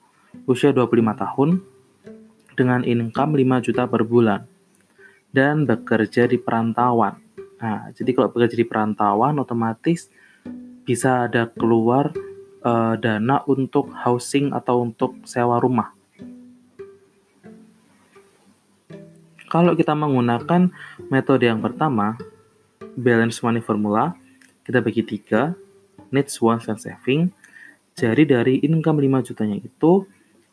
[0.46, 1.50] usia 25 tahun,
[2.56, 4.46] dengan income 5 juta per bulan,
[5.32, 7.18] dan bekerja di perantauan.
[7.62, 10.10] Nah, jadi kalau bekerja di perantauan, otomatis
[10.82, 12.12] bisa ada keluar
[12.66, 15.94] uh, dana untuk housing atau untuk sewa rumah.
[19.52, 20.72] Kalau kita menggunakan
[21.12, 22.16] metode yang pertama,
[22.96, 24.16] balance money formula,
[24.64, 25.52] kita bagi tiga,
[26.08, 27.36] needs, wants, and saving.
[27.92, 30.08] Jadi dari income 5 jutanya itu,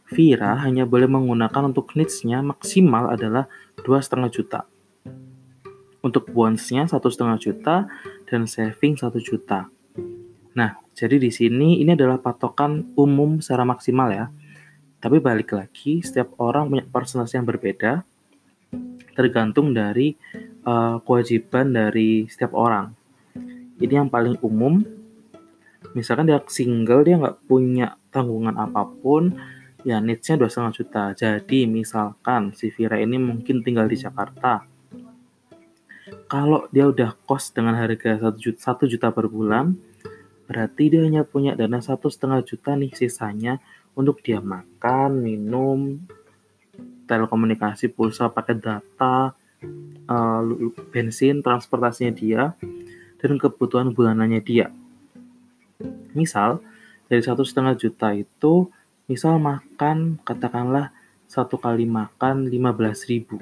[0.09, 3.45] Vira hanya boleh menggunakan untuk needs-nya maksimal adalah
[3.85, 4.65] 2,5 juta.
[6.01, 7.91] Untuk wants-nya 1,5 juta
[8.25, 9.69] dan saving 1 juta.
[10.57, 14.27] Nah, jadi di sini ini adalah patokan umum secara maksimal ya.
[14.99, 18.03] Tapi balik lagi, setiap orang punya persentase yang berbeda
[19.15, 20.15] tergantung dari
[20.63, 22.95] uh, kewajiban dari setiap orang.
[23.79, 24.79] Ini yang paling umum
[25.95, 29.35] misalkan dia single dia nggak punya tanggungan apa pun,
[29.87, 31.05] ya needs-nya dua setengah juta.
[31.15, 34.67] Jadi misalkan si Vira ini mungkin tinggal di Jakarta.
[36.29, 39.77] Kalau dia udah kos dengan harga satu juta, 1 juta per bulan,
[40.49, 43.61] berarti dia hanya punya dana satu setengah juta nih sisanya
[43.97, 46.01] untuk dia makan, minum,
[47.09, 49.33] telekomunikasi, pulsa, paket data,
[50.09, 50.41] uh,
[50.93, 52.43] bensin, transportasinya dia,
[53.21, 54.69] dan kebutuhan bulanannya dia.
[56.13, 56.61] Misal
[57.09, 58.69] dari satu setengah juta itu,
[59.09, 60.93] misal makan katakanlah
[61.25, 63.41] satu kali makan 15 ribu.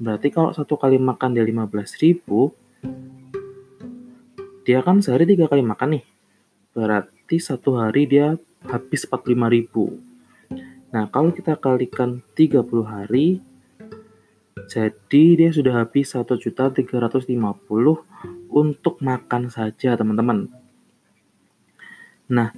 [0.00, 2.56] Berarti kalau satu kali makan dia 15 ribu,
[4.64, 6.04] dia kan sehari tiga kali makan nih.
[6.72, 10.00] Berarti satu hari dia habis 45 ribu.
[10.90, 13.44] Nah, kalau kita kalikan 30 hari,
[14.64, 16.80] jadi dia sudah habis 1.350
[18.48, 20.48] untuk makan saja, teman-teman.
[22.32, 22.56] Nah,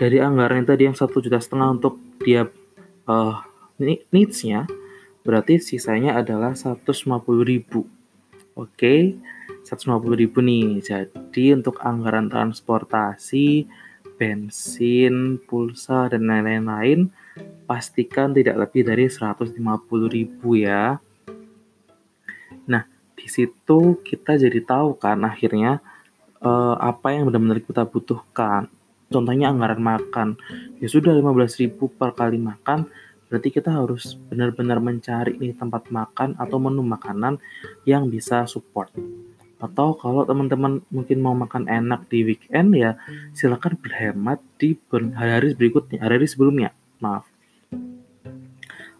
[0.00, 2.48] dari anggaran yang tadi yang satu juta setengah untuk dia
[3.04, 3.36] uh,
[4.08, 4.64] needs-nya,
[5.20, 7.04] berarti sisanya adalah 150
[7.44, 7.84] ribu.
[8.56, 9.20] Oke,
[9.68, 10.80] 150 ribu nih.
[10.80, 13.68] Jadi untuk anggaran transportasi,
[14.16, 17.12] bensin, pulsa, dan lain-lain,
[17.68, 19.52] pastikan tidak lebih dari 150
[20.08, 20.96] ribu ya.
[22.64, 25.84] Nah, di situ kita jadi tahu kan akhirnya
[26.40, 28.79] uh, apa yang benar-benar kita butuhkan.
[29.10, 30.38] Contohnya anggaran makan.
[30.78, 32.86] Ya sudah 15.000 per kali makan,
[33.26, 37.42] berarti kita harus benar-benar mencari nih tempat makan atau menu makanan
[37.82, 38.94] yang bisa support.
[39.58, 42.94] Atau kalau teman-teman mungkin mau makan enak di weekend ya
[43.34, 46.70] silakan berhemat di hari-hari berikutnya, hari-hari sebelumnya.
[47.02, 47.26] Maaf.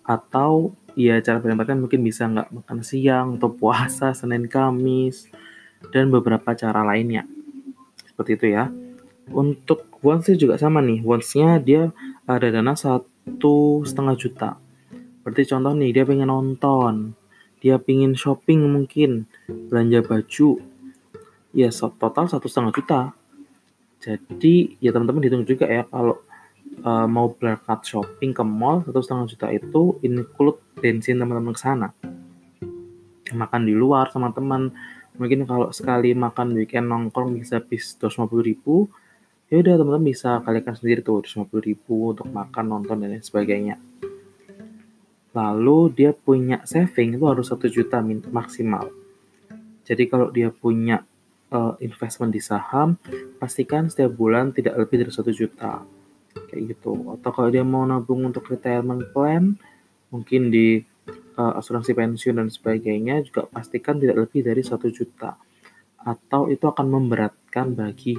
[0.03, 5.31] Atau ya cara berhematnya mungkin bisa nggak makan siang atau puasa Senin Kamis
[5.95, 7.31] dan beberapa cara lainnya.
[8.11, 8.67] Seperti itu ya.
[9.31, 11.01] Untuk wants juga sama nih.
[11.07, 11.95] Wants-nya dia
[12.27, 14.51] ada dana satu setengah juta.
[15.23, 17.13] Berarti contoh nih dia pengen nonton,
[17.61, 20.51] dia pengen shopping mungkin, belanja baju,
[21.53, 23.01] ya total satu setengah juta.
[24.01, 26.25] Jadi ya teman-teman hitung juga ya kalau
[26.81, 31.89] uh, mau berangkat shopping ke mall satu setengah juta itu include bensin teman-teman ke sana.
[33.31, 34.73] Makan di luar sama teman,
[35.21, 38.91] mungkin kalau sekali makan weekend nongkrong bisa habis 250 ribu
[39.51, 43.77] ya udah teman-teman bisa kalikan sendiri tuh 250 ribu untuk makan nonton dan lain sebagainya.
[45.35, 47.99] Lalu dia punya saving itu harus satu juta
[48.31, 48.95] maksimal.
[49.83, 51.03] Jadi kalau dia punya
[51.51, 52.95] uh, investment di saham
[53.43, 55.83] pastikan setiap bulan tidak lebih dari satu juta.
[56.31, 57.19] Kayak gitu.
[57.19, 59.59] Atau kalau dia mau nabung untuk retirement plan
[60.15, 60.79] mungkin di
[61.39, 65.35] uh, asuransi pensiun dan sebagainya juga pastikan tidak lebih dari satu juta.
[66.07, 68.15] Atau itu akan memberatkan bagi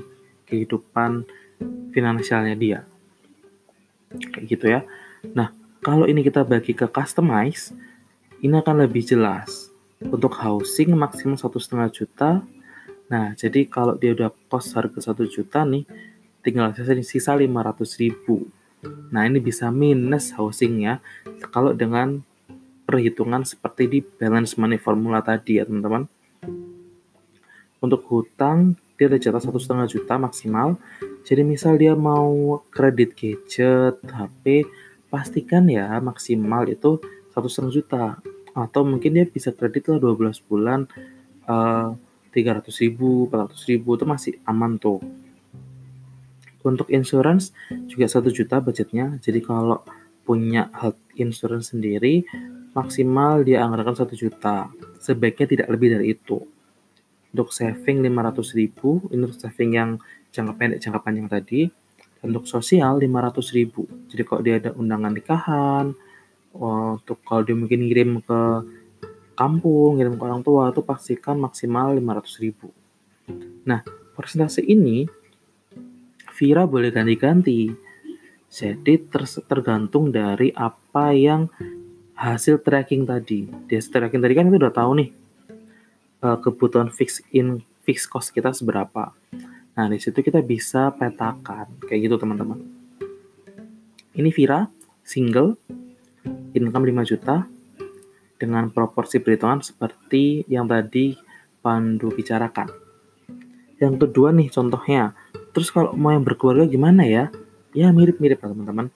[0.51, 1.23] kehidupan
[1.95, 2.79] finansialnya dia.
[4.11, 4.83] Kayak gitu ya.
[5.31, 7.71] Nah kalau ini kita bagi ke customize
[8.43, 9.71] ini akan lebih jelas.
[10.01, 12.43] Untuk housing maksimum satu setengah juta.
[13.07, 15.87] Nah jadi kalau dia udah kos harga satu juta nih
[16.43, 16.73] tinggal
[17.05, 18.49] sisa 500 ribu.
[19.13, 20.99] Nah ini bisa minus housingnya
[21.53, 22.25] kalau dengan
[22.91, 26.09] perhitungan seperti di balance money formula tadi ya teman-teman.
[27.81, 30.77] Untuk hutang dia ada jatah satu setengah juta maksimal.
[31.25, 34.69] Jadi misal dia mau kredit gadget, HP,
[35.09, 37.01] pastikan ya maksimal itu
[37.33, 38.05] satu setengah juta.
[38.53, 40.85] Atau mungkin dia bisa kredit lah 12 bulan
[41.49, 41.97] uh,
[42.29, 45.01] 300 ribu, 400 ribu itu masih aman tuh.
[46.61, 47.57] Untuk insurance
[47.89, 49.17] juga satu juta budgetnya.
[49.17, 49.81] Jadi kalau
[50.21, 52.21] punya health insurance sendiri
[52.77, 54.69] maksimal dia anggarkan 1 juta.
[55.01, 56.50] Sebaiknya tidak lebih dari itu.
[57.31, 59.89] Untuk saving 500 ribu, ini untuk saving yang
[60.31, 61.71] jangka pendek, jangka panjang tadi.
[62.19, 63.87] Dan untuk sosial 500 ribu.
[64.11, 65.85] Jadi kalau dia ada undangan nikahan,
[66.53, 68.41] oh, untuk kalau dia mungkin ngirim ke
[69.33, 72.69] kampung, ngirim ke orang tua, itu pastikan maksimal 500 ribu.
[73.63, 73.81] Nah,
[74.13, 75.07] persentase ini
[76.41, 77.69] Vira boleh ganti-ganti.
[78.51, 78.93] Jadi
[79.47, 81.47] tergantung dari apa yang
[82.17, 83.45] hasil tracking tadi.
[83.45, 85.20] Di hasil tracking tadi kan itu udah tahu nih
[86.21, 89.13] uh, kebutuhan fix in fix cost kita seberapa.
[89.75, 92.61] Nah, di situ kita bisa petakan kayak gitu teman-teman.
[94.11, 94.67] Ini Vira
[95.01, 95.57] single
[96.53, 97.47] income 5 juta
[98.35, 101.15] dengan proporsi perhitungan seperti yang tadi
[101.61, 102.73] Pandu bicarakan.
[103.77, 105.13] Yang kedua nih contohnya.
[105.53, 107.29] Terus kalau mau yang berkeluarga gimana ya?
[107.71, 108.87] Ya mirip-mirip lah teman-teman.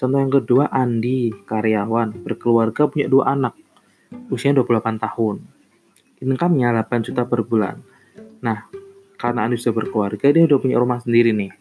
[0.00, 3.52] Contoh yang kedua, Andi, karyawan, berkeluarga punya dua anak,
[4.32, 5.59] usianya 28 tahun.
[6.20, 7.80] Income-nya 8 juta per bulan.
[8.44, 8.68] Nah,
[9.16, 11.52] karena Andi sudah berkeluarga, dia udah punya rumah sendiri nih.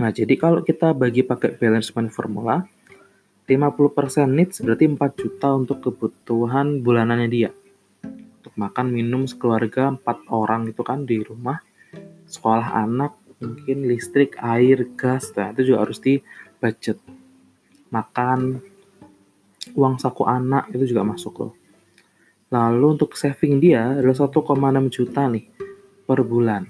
[0.00, 2.64] Nah, jadi kalau kita bagi pakai balance point formula,
[3.44, 7.50] 50% needs berarti 4 juta untuk kebutuhan bulanannya dia.
[8.40, 11.60] Untuk makan, minum sekeluarga 4 orang itu kan di rumah.
[12.24, 13.12] Sekolah anak,
[13.44, 16.22] mungkin listrik, air, gas, nah itu juga harus di
[16.62, 16.96] budget.
[17.92, 18.62] Makan,
[19.76, 21.52] uang saku anak itu juga masuk loh.
[22.52, 25.48] Lalu untuk saving dia adalah 1,6 juta nih
[26.04, 26.68] per bulan.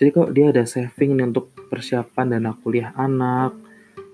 [0.00, 3.52] Jadi kalau dia ada saving nih untuk persiapan dana kuliah anak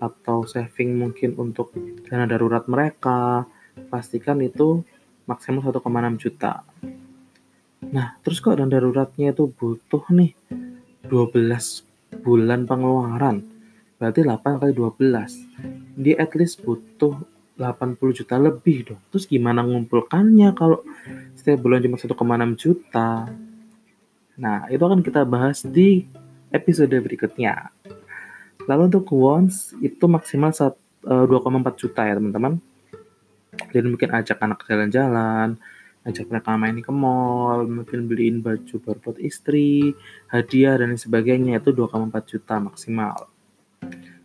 [0.03, 1.71] atau saving mungkin untuk
[2.11, 3.47] dana darurat mereka,
[3.87, 4.83] pastikan itu
[5.31, 6.67] maksimal 1,6 juta.
[7.95, 10.35] Nah, terus kok dana daruratnya itu butuh nih
[11.07, 11.87] 12
[12.27, 13.47] bulan pengeluaran.
[14.01, 16.03] Berarti 8 kali 12.
[16.03, 19.01] Dia at least butuh 80 juta lebih dong.
[19.15, 20.83] Terus gimana ngumpulkannya kalau
[21.39, 22.15] setiap bulan cuma 1,6
[22.59, 23.31] juta?
[24.35, 26.07] Nah, itu akan kita bahas di
[26.51, 27.71] episode berikutnya.
[28.67, 30.75] Lalu untuk wants itu maksimal 2,4
[31.07, 32.59] eh, juta ya teman-teman.
[33.71, 35.55] Dan mungkin ajak anak jalan-jalan,
[36.03, 39.95] ajak mereka main ke mall, mungkin beliin baju baru buat istri,
[40.27, 43.31] hadiah dan sebagainya itu 2,4 juta maksimal.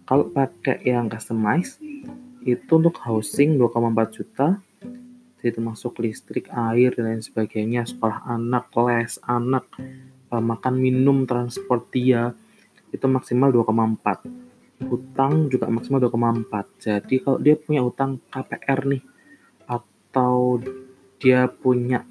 [0.10, 1.78] Kalau pakai yang customize
[2.43, 4.47] itu untuk housing 2,4 juta,
[5.39, 9.65] jadi termasuk listrik, air dan lain sebagainya, sekolah anak, les anak,
[10.32, 12.36] uh, makan minum transport dia.
[12.91, 14.49] Itu maksimal 2,4
[14.88, 19.04] hutang juga maksimal 2,4 jadi kalau dia punya hutang KPR nih
[19.67, 20.63] atau
[21.19, 22.08] dia punya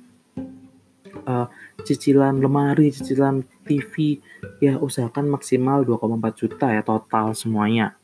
[1.24, 1.48] uh,
[1.80, 4.20] cicilan lemari cicilan TV
[4.60, 7.96] ya usahakan maksimal 2,4 juta ya total semuanya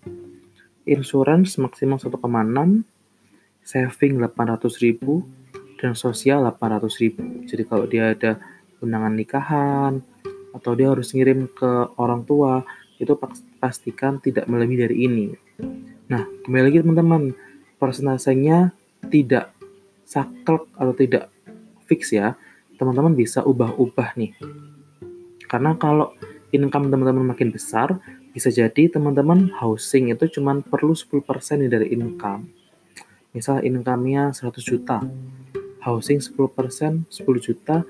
[0.84, 2.20] insurance maksimal 1,6
[3.64, 5.24] saving 800 ribu
[5.80, 8.40] dan sosial 800 ribu jadi kalau dia ada
[8.84, 10.04] undangan nikahan
[10.54, 12.62] atau dia harus ngirim ke orang tua
[12.98, 13.18] itu
[13.58, 15.26] pastikan tidak melebihi dari ini.
[16.06, 17.34] Nah, kembali lagi teman-teman,
[17.76, 18.70] persentasenya
[19.10, 19.50] tidak
[20.06, 21.32] saklek atau tidak
[21.90, 22.38] fix ya.
[22.78, 24.32] Teman-teman bisa ubah-ubah nih.
[25.50, 26.14] Karena kalau
[26.54, 27.98] income teman-teman makin besar,
[28.30, 31.20] bisa jadi teman-teman housing itu cuma perlu 10%
[31.58, 32.46] nih dari income.
[33.34, 35.02] Misal income-nya 100 juta,
[35.82, 37.10] housing 10%, 10
[37.42, 37.82] juta,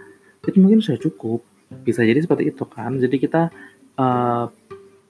[0.45, 1.45] itu mungkin sudah cukup.
[1.85, 2.97] Bisa jadi seperti itu kan.
[2.97, 3.53] Jadi kita
[4.01, 4.47] uh,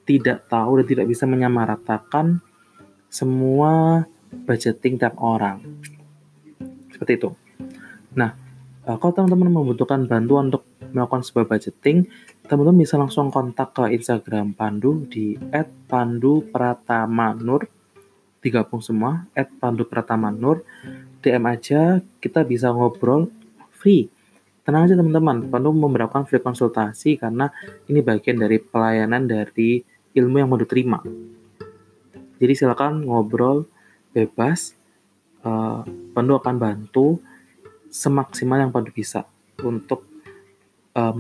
[0.05, 2.43] tidak tahu dan tidak bisa menyamaratakan
[3.09, 4.05] semua
[4.45, 5.63] budgeting tiap orang.
[6.91, 7.31] Seperti itu.
[8.19, 8.35] Nah
[8.87, 12.07] uh, kalau teman-teman membutuhkan bantuan untuk melakukan sebuah budgeting
[12.45, 15.33] teman-teman bisa langsung kontak ke Instagram Pandu di
[15.89, 17.65] @pandu_pratama_nur.
[18.45, 20.61] Digabung semua @pandu_pratama_nur.
[21.25, 23.33] DM aja kita bisa ngobrol
[23.73, 24.13] free.
[24.61, 27.49] Tenang aja teman-teman, Pandu memberitakan free konsultasi karena
[27.89, 29.81] ini bagian dari pelayanan dari
[30.13, 31.01] ilmu yang mau diterima.
[32.37, 33.65] Jadi silakan ngobrol
[34.13, 34.77] bebas,
[35.49, 35.81] uh,
[36.13, 37.25] Pandu akan bantu
[37.89, 39.25] semaksimal yang Pandu bisa
[39.65, 40.05] untuk
[40.93, 41.17] uh,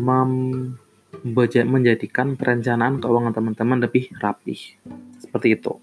[1.22, 4.74] menjadikan perencanaan keuangan teman-teman lebih rapih.
[5.22, 5.78] Seperti itu.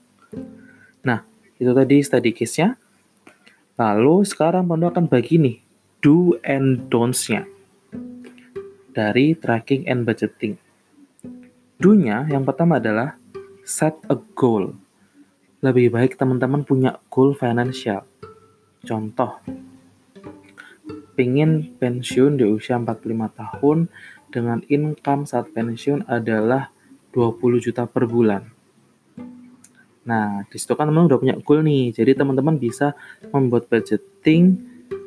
[1.05, 1.23] Nah,
[1.55, 2.75] itu tadi study case-nya.
[3.79, 5.57] Lalu sekarang Pandu akan bagi nih
[6.03, 7.45] do and don'ts-nya
[8.91, 10.59] dari tracking and budgeting.
[11.81, 13.17] Do-nya yang pertama adalah
[13.65, 14.77] set a goal.
[15.65, 18.05] Lebih baik teman-teman punya goal financial.
[18.85, 19.41] Contoh,
[21.13, 23.89] pingin pensiun di usia 45 tahun
[24.33, 26.71] dengan income saat pensiun adalah
[27.11, 28.47] 20 juta per bulan.
[30.07, 31.93] Nah, di situ kan teman-teman udah punya goal nih.
[31.93, 32.97] Jadi teman-teman bisa
[33.29, 34.57] membuat budgeting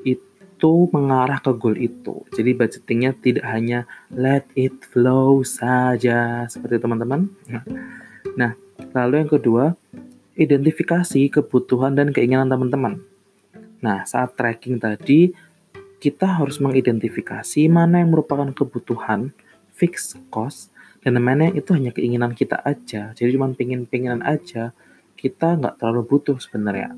[0.07, 2.25] itu itu mengarah ke goal itu.
[2.31, 7.29] Jadi budgetingnya tidak hanya let it flow saja seperti teman-teman.
[8.39, 8.57] Nah,
[8.97, 9.77] lalu yang kedua,
[10.39, 13.03] identifikasi kebutuhan dan keinginan teman-teman.
[13.85, 15.37] Nah, saat tracking tadi,
[16.05, 19.33] kita harus mengidentifikasi mana yang merupakan kebutuhan,
[19.73, 20.69] fixed cost,
[21.01, 23.17] dan mana itu hanya keinginan kita aja.
[23.17, 24.77] Jadi cuma pingin-pinginan aja,
[25.17, 26.93] kita nggak terlalu butuh sebenarnya.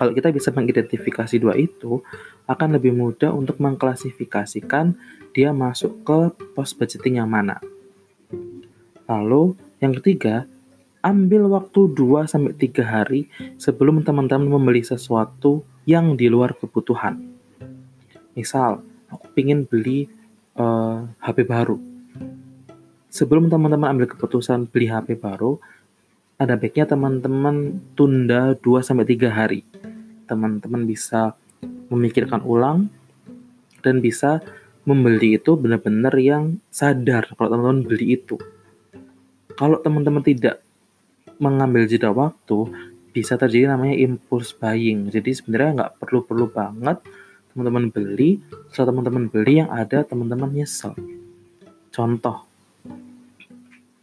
[0.00, 2.00] Kalau kita bisa mengidentifikasi dua itu,
[2.48, 4.96] akan lebih mudah untuk mengklasifikasikan
[5.36, 7.60] dia masuk ke pos budgeting yang mana.
[9.04, 9.52] Lalu,
[9.84, 10.48] yang ketiga,
[11.04, 13.28] ambil waktu 2-3 hari
[13.60, 17.35] sebelum teman-teman membeli sesuatu yang di luar kebutuhan.
[18.36, 20.12] Misal, aku ingin beli
[20.60, 21.80] uh, eh, HP baru.
[23.08, 25.56] Sebelum teman-teman ambil keputusan beli HP baru,
[26.36, 29.64] ada baiknya teman-teman tunda 2-3 hari.
[30.28, 31.32] Teman-teman bisa
[31.88, 32.92] memikirkan ulang
[33.80, 34.44] dan bisa
[34.84, 38.36] membeli itu benar-benar yang sadar kalau teman-teman beli itu.
[39.56, 40.60] Kalau teman-teman tidak
[41.40, 42.68] mengambil jeda waktu,
[43.16, 45.08] bisa terjadi namanya impulse buying.
[45.08, 47.00] Jadi sebenarnya nggak perlu-perlu banget
[47.56, 50.92] teman-teman beli, setelah teman-teman beli yang ada teman-teman nyesel.
[51.88, 52.44] Contoh,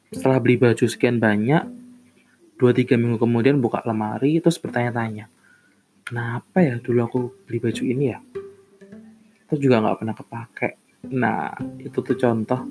[0.10, 1.62] setelah beli baju sekian banyak,
[2.58, 5.30] 2-3 minggu kemudian buka lemari, terus bertanya-tanya,
[6.02, 8.18] kenapa ya dulu aku beli baju ini ya?
[9.46, 10.70] Terus juga nggak pernah kepake.
[11.14, 12.66] Nah, itu tuh contoh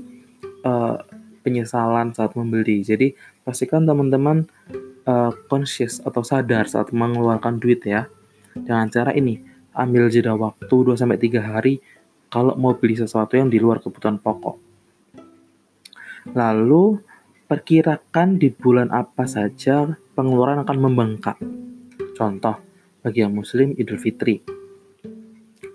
[0.66, 0.98] uh,
[1.46, 2.82] penyesalan saat membeli.
[2.82, 3.14] Jadi,
[3.46, 4.50] pastikan teman-teman
[5.06, 8.10] uh, conscious atau sadar saat mengeluarkan duit ya.
[8.58, 11.80] Dengan cara ini, ambil jeda waktu 2 sampai 3 hari
[12.32, 14.56] kalau mau beli sesuatu yang di luar kebutuhan pokok.
[16.32, 17.02] Lalu
[17.44, 21.36] perkirakan di bulan apa saja pengeluaran akan membengkak.
[22.16, 22.56] Contoh,
[23.04, 24.40] bagi yang muslim Idul Fitri.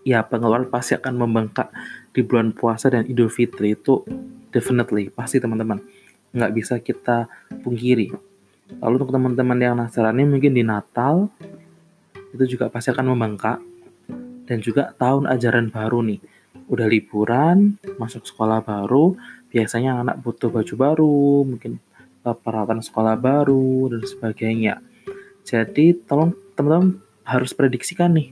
[0.08, 1.70] Ya, pengeluaran pasti akan membengkak
[2.16, 4.02] di bulan puasa dan Idul Fitri itu
[4.50, 5.84] definitely, pasti teman-teman.
[6.34, 7.30] Nggak bisa kita
[7.62, 8.10] pungkiri.
[8.82, 11.30] Lalu untuk teman-teman yang Nasrani mungkin di Natal,
[12.34, 13.60] itu juga pasti akan membengkak
[14.48, 16.24] dan juga tahun ajaran baru nih.
[16.72, 19.14] Udah liburan, masuk sekolah baru,
[19.52, 21.84] biasanya anak butuh baju baru, mungkin
[22.24, 24.80] eh, peralatan sekolah baru, dan sebagainya.
[25.44, 28.32] Jadi tolong teman-teman harus prediksikan nih,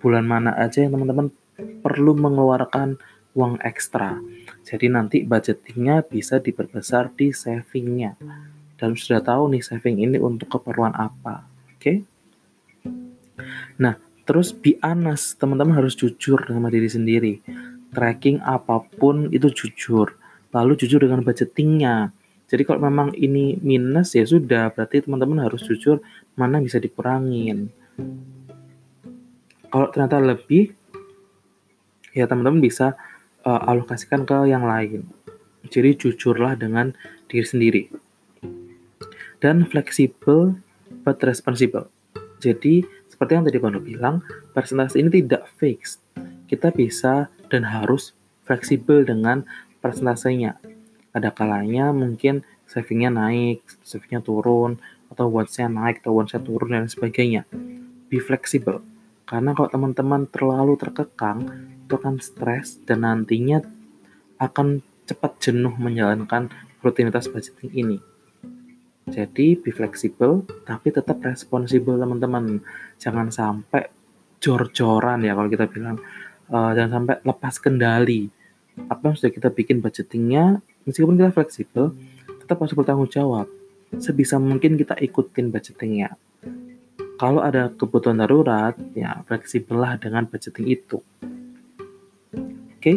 [0.00, 3.00] bulan mana aja yang teman-teman perlu mengeluarkan
[3.36, 4.16] uang ekstra.
[4.64, 8.16] Jadi nanti budgetingnya bisa diperbesar di savingnya.
[8.76, 11.44] Dan sudah tahu nih saving ini untuk keperluan apa.
[11.76, 11.80] Oke?
[11.80, 11.96] Okay?
[13.80, 13.96] Nah,
[14.26, 17.34] Terus be honest, teman-teman harus jujur sama diri sendiri.
[17.94, 20.18] Tracking apa pun itu jujur.
[20.50, 22.10] Lalu jujur dengan budgetingnya.
[22.50, 26.02] Jadi kalau memang ini minus ya sudah, berarti teman-teman harus jujur
[26.34, 27.70] mana bisa dikurangin.
[29.70, 30.74] Kalau ternyata lebih,
[32.10, 32.98] ya teman-teman bisa
[33.46, 35.06] uh, alokasikan ke yang lain.
[35.70, 36.94] Jadi jujurlah dengan
[37.30, 37.82] diri sendiri.
[39.38, 40.58] Dan fleksibel
[41.02, 41.90] but responsible.
[42.38, 42.86] Jadi
[43.16, 44.20] seperti yang tadi Bono bilang,
[44.52, 46.04] presentasi ini tidak fix.
[46.44, 48.12] Kita bisa dan harus
[48.44, 49.48] fleksibel dengan
[49.80, 50.60] presentasinya.
[51.16, 54.76] Ada kalanya mungkin savingnya naik, savingnya turun,
[55.08, 57.48] atau once-nya naik, atau once-nya turun, dan sebagainya.
[58.12, 58.84] Be fleksibel.
[59.24, 61.48] Karena kalau teman-teman terlalu terkekang,
[61.88, 63.64] itu akan stres dan nantinya
[64.36, 66.52] akan cepat jenuh menjalankan
[66.84, 67.98] rutinitas budgeting ini.
[69.06, 72.58] Jadi be fleksibel tapi tetap responsibel teman-teman.
[72.98, 73.86] Jangan sampai
[74.42, 76.02] jor-joran ya kalau kita bilang.
[76.46, 78.30] Uh, jangan sampai lepas kendali.
[78.86, 81.90] Apa yang sudah kita bikin budgetingnya, meskipun kita fleksibel,
[82.38, 83.50] tetap harus bertanggung jawab.
[83.98, 86.14] Sebisa mungkin kita ikutin budgetingnya.
[87.16, 91.02] Kalau ada kebutuhan darurat, ya fleksibel lah dengan budgeting itu.
[92.76, 92.96] Oke, okay?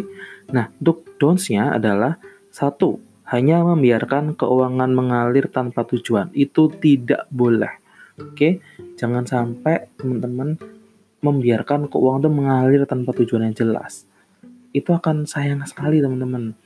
[0.54, 2.22] nah untuk don'ts-nya adalah
[2.54, 3.00] satu,
[3.30, 6.34] hanya membiarkan keuangan mengalir tanpa tujuan.
[6.34, 7.70] Itu tidak boleh.
[8.20, 8.60] Oke,
[8.98, 10.58] jangan sampai teman-teman
[11.22, 14.10] membiarkan keuangan itu mengalir tanpa tujuan yang jelas.
[14.74, 16.58] Itu akan sayang sekali teman-teman.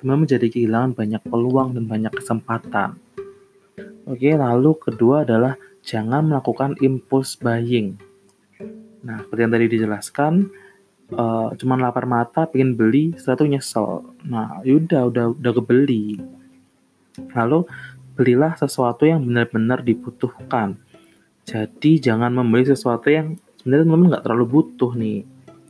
[0.00, 2.98] Teman-teman jadi kehilangan banyak peluang dan banyak kesempatan.
[4.10, 5.54] Oke, lalu kedua adalah
[5.86, 7.94] jangan melakukan impulse buying.
[9.00, 10.32] Nah, seperti yang tadi dijelaskan,
[11.14, 14.14] uh, cuman lapar mata pengen beli setelah nyesel.
[14.26, 16.20] Nah yaudah udah udah kebeli.
[17.34, 17.66] Lalu
[18.14, 20.76] belilah sesuatu yang benar-benar dibutuhkan.
[21.48, 25.18] Jadi jangan membeli sesuatu yang sebenarnya teman-teman nggak terlalu butuh nih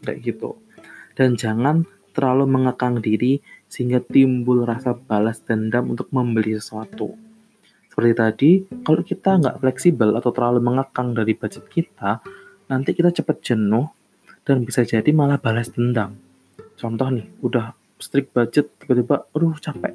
[0.05, 0.59] kayak gitu.
[1.15, 3.39] Dan jangan terlalu mengekang diri
[3.71, 7.15] sehingga timbul rasa balas dendam untuk membeli sesuatu.
[7.91, 8.51] Seperti tadi
[8.83, 12.23] kalau kita nggak fleksibel atau terlalu mengekang dari budget kita
[12.71, 13.91] nanti kita cepat jenuh
[14.51, 16.19] dan bisa jadi malah balas dendam.
[16.75, 17.71] Contoh nih, udah
[18.03, 19.95] strict budget tiba-tiba, aduh capek,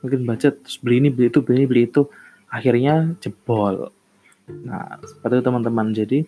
[0.00, 2.08] mungkin budget terus beli ini beli itu beli ini beli itu,
[2.48, 3.92] akhirnya jebol.
[4.64, 5.86] Nah seperti itu teman-teman.
[5.92, 6.18] Jadi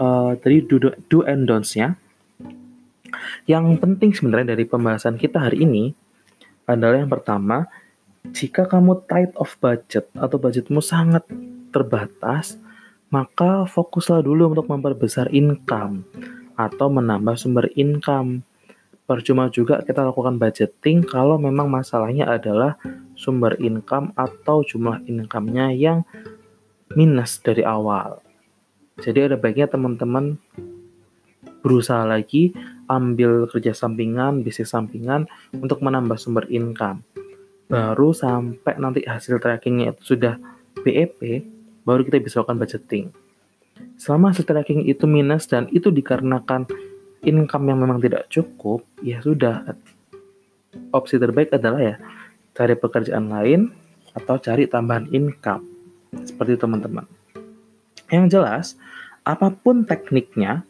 [0.00, 2.00] uh, tadi do, do and don'ts-nya.
[3.44, 5.92] Yang penting sebenarnya dari pembahasan kita hari ini
[6.64, 7.68] adalah yang pertama,
[8.32, 11.28] jika kamu tight of budget atau budgetmu sangat
[11.70, 12.56] terbatas,
[13.12, 16.02] maka fokuslah dulu untuk memperbesar income
[16.56, 18.42] atau menambah sumber income.
[19.06, 22.74] Percuma juga kita lakukan budgeting kalau memang masalahnya adalah
[23.14, 26.02] sumber income atau jumlah income-nya yang
[26.98, 28.18] minus dari awal.
[28.98, 30.40] Jadi ada baiknya teman-teman
[31.62, 32.50] berusaha lagi
[32.86, 37.02] ambil kerja sampingan, bisnis sampingan untuk menambah sumber income.
[37.66, 40.38] Baru sampai nanti hasil trackingnya itu sudah
[40.86, 41.42] BEP,
[41.82, 43.10] baru kita bisa lakukan budgeting.
[43.96, 46.68] Selama hasil tracking itu minus dan itu dikarenakan
[47.24, 49.64] income yang memang tidak cukup, ya sudah.
[50.92, 51.96] Opsi terbaik adalah ya
[52.52, 53.72] cari pekerjaan lain
[54.16, 55.64] atau cari tambahan income.
[56.24, 57.04] Seperti teman-teman.
[58.08, 58.66] Yang jelas,
[59.26, 60.64] apa pun tekniknya,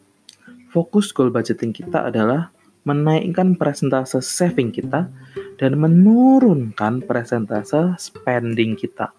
[0.73, 2.51] fokus goal budgeting kita adalah
[2.87, 5.11] menaikkan presentase saving kita
[5.59, 9.11] dan menurunkan presentase spending kita.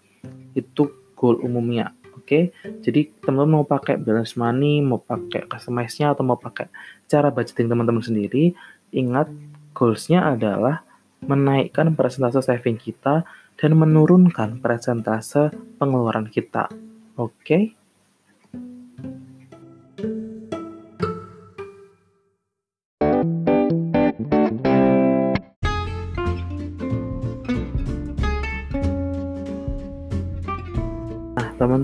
[0.55, 1.96] Itu goal umumnya.
[2.27, 2.51] Oke,
[2.83, 6.67] jadi teman-teman mau pakai balance money, mau pakai customize-nya atau mau pakai
[7.07, 8.51] cara budgeting teman-teman sendiri,
[8.91, 9.31] ingat
[9.71, 10.83] goals-nya adalah
[11.23, 13.23] menaikkan presentase saving kita
[13.55, 16.67] dan menurunkan presentase pengeluaran kita.
[17.15, 17.79] Oke?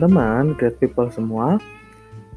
[0.03, 1.63] Teman-teman, great people semua,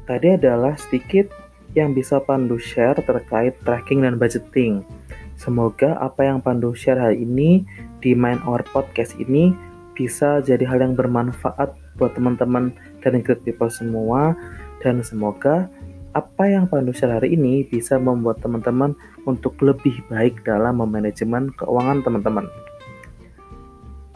[0.07, 1.27] tadi adalah sedikit
[1.75, 4.87] yang bisa Pandu share terkait tracking dan budgeting.
[5.35, 7.67] Semoga apa yang Pandu share hari ini
[7.99, 9.51] di Mind Our Podcast ini
[9.99, 12.71] bisa jadi hal yang bermanfaat buat teman-teman
[13.03, 14.31] dan great people semua
[14.79, 15.67] dan semoga
[16.15, 18.95] apa yang Pandu share hari ini bisa membuat teman-teman
[19.27, 22.47] untuk lebih baik dalam memanajemen keuangan teman-teman.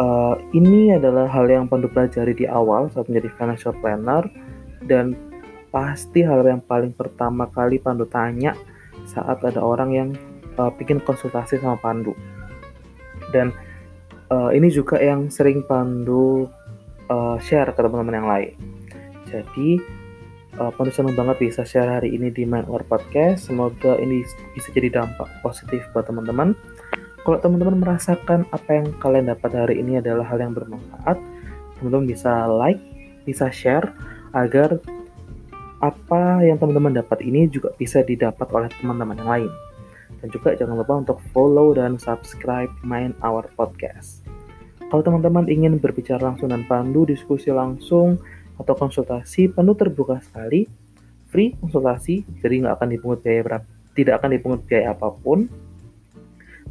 [0.02, 4.26] Uh, ini adalah hal yang Pandu pelajari di awal saat menjadi financial planner
[4.90, 5.14] dan
[5.70, 8.58] pasti hal yang paling pertama kali Pandu tanya
[9.06, 10.10] saat ada orang yang
[10.58, 12.18] uh, bikin konsultasi sama Pandu.
[13.30, 13.54] Dan
[14.34, 16.50] uh, ini juga yang sering Pandu
[17.06, 18.54] uh, share ke teman-teman yang lain.
[19.30, 19.78] Jadi
[20.58, 23.54] uh, Pandu senang banget bisa share hari ini di Mind War Podcast.
[23.54, 24.26] Semoga ini
[24.58, 26.58] bisa jadi dampak positif buat teman-teman.
[27.22, 31.22] Kalau teman-teman merasakan apa yang kalian dapat hari ini adalah hal yang bermanfaat,
[31.78, 32.82] teman-teman bisa like,
[33.30, 33.94] bisa share
[34.34, 34.82] agar
[35.86, 39.52] apa yang teman-teman dapat ini juga bisa didapat oleh teman-teman yang lain.
[40.18, 44.26] Dan juga jangan lupa untuk follow dan subscribe Mind Our Podcast.
[44.90, 48.18] Kalau teman-teman ingin berbicara langsung dan Pandu, diskusi langsung,
[48.58, 50.66] atau konsultasi, Pandu terbuka sekali,
[51.30, 55.46] free konsultasi, jadi nggak akan dipungut biaya berapa, tidak akan dipungut biaya apa pun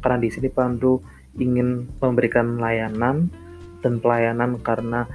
[0.01, 0.99] karena di sini Pandu
[1.39, 3.31] ingin memberikan layanan
[3.79, 5.07] dan pelayanan karena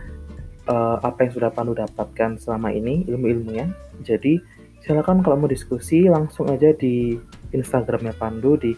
[0.70, 3.68] uh, apa yang sudah Pandu dapatkan selama ini ilmu-ilmunya.
[4.03, 4.41] Jadi
[4.80, 7.18] silakan kalau mau diskusi langsung aja di
[7.53, 8.72] Instagramnya Pandu di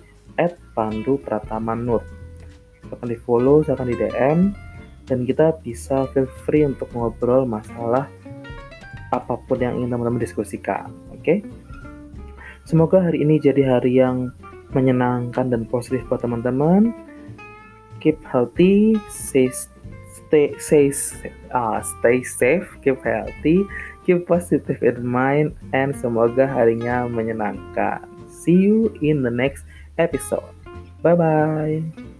[0.74, 2.02] @pandu_pratamanur.
[2.84, 4.38] Silakan di follow, silakan di DM
[5.08, 8.06] dan kita bisa feel free untuk ngobrol masalah
[9.08, 10.92] apa pun yang ingin teman-teman diskusikan.
[11.12, 11.22] Oke?
[11.24, 11.38] Okay?
[12.68, 14.28] Semoga hari ini jadi hari yang
[14.72, 16.92] menyenangkan dan positif buat teman-teman.
[17.98, 19.50] Keep healthy, stay
[20.28, 20.92] stay stay,
[21.50, 23.64] uh, stay safe, keep healthy,
[24.04, 28.04] keep positive in mind, and semoga harinya menyenangkan.
[28.28, 29.64] See you in the next
[29.96, 30.46] episode.
[31.02, 32.16] Bye bye.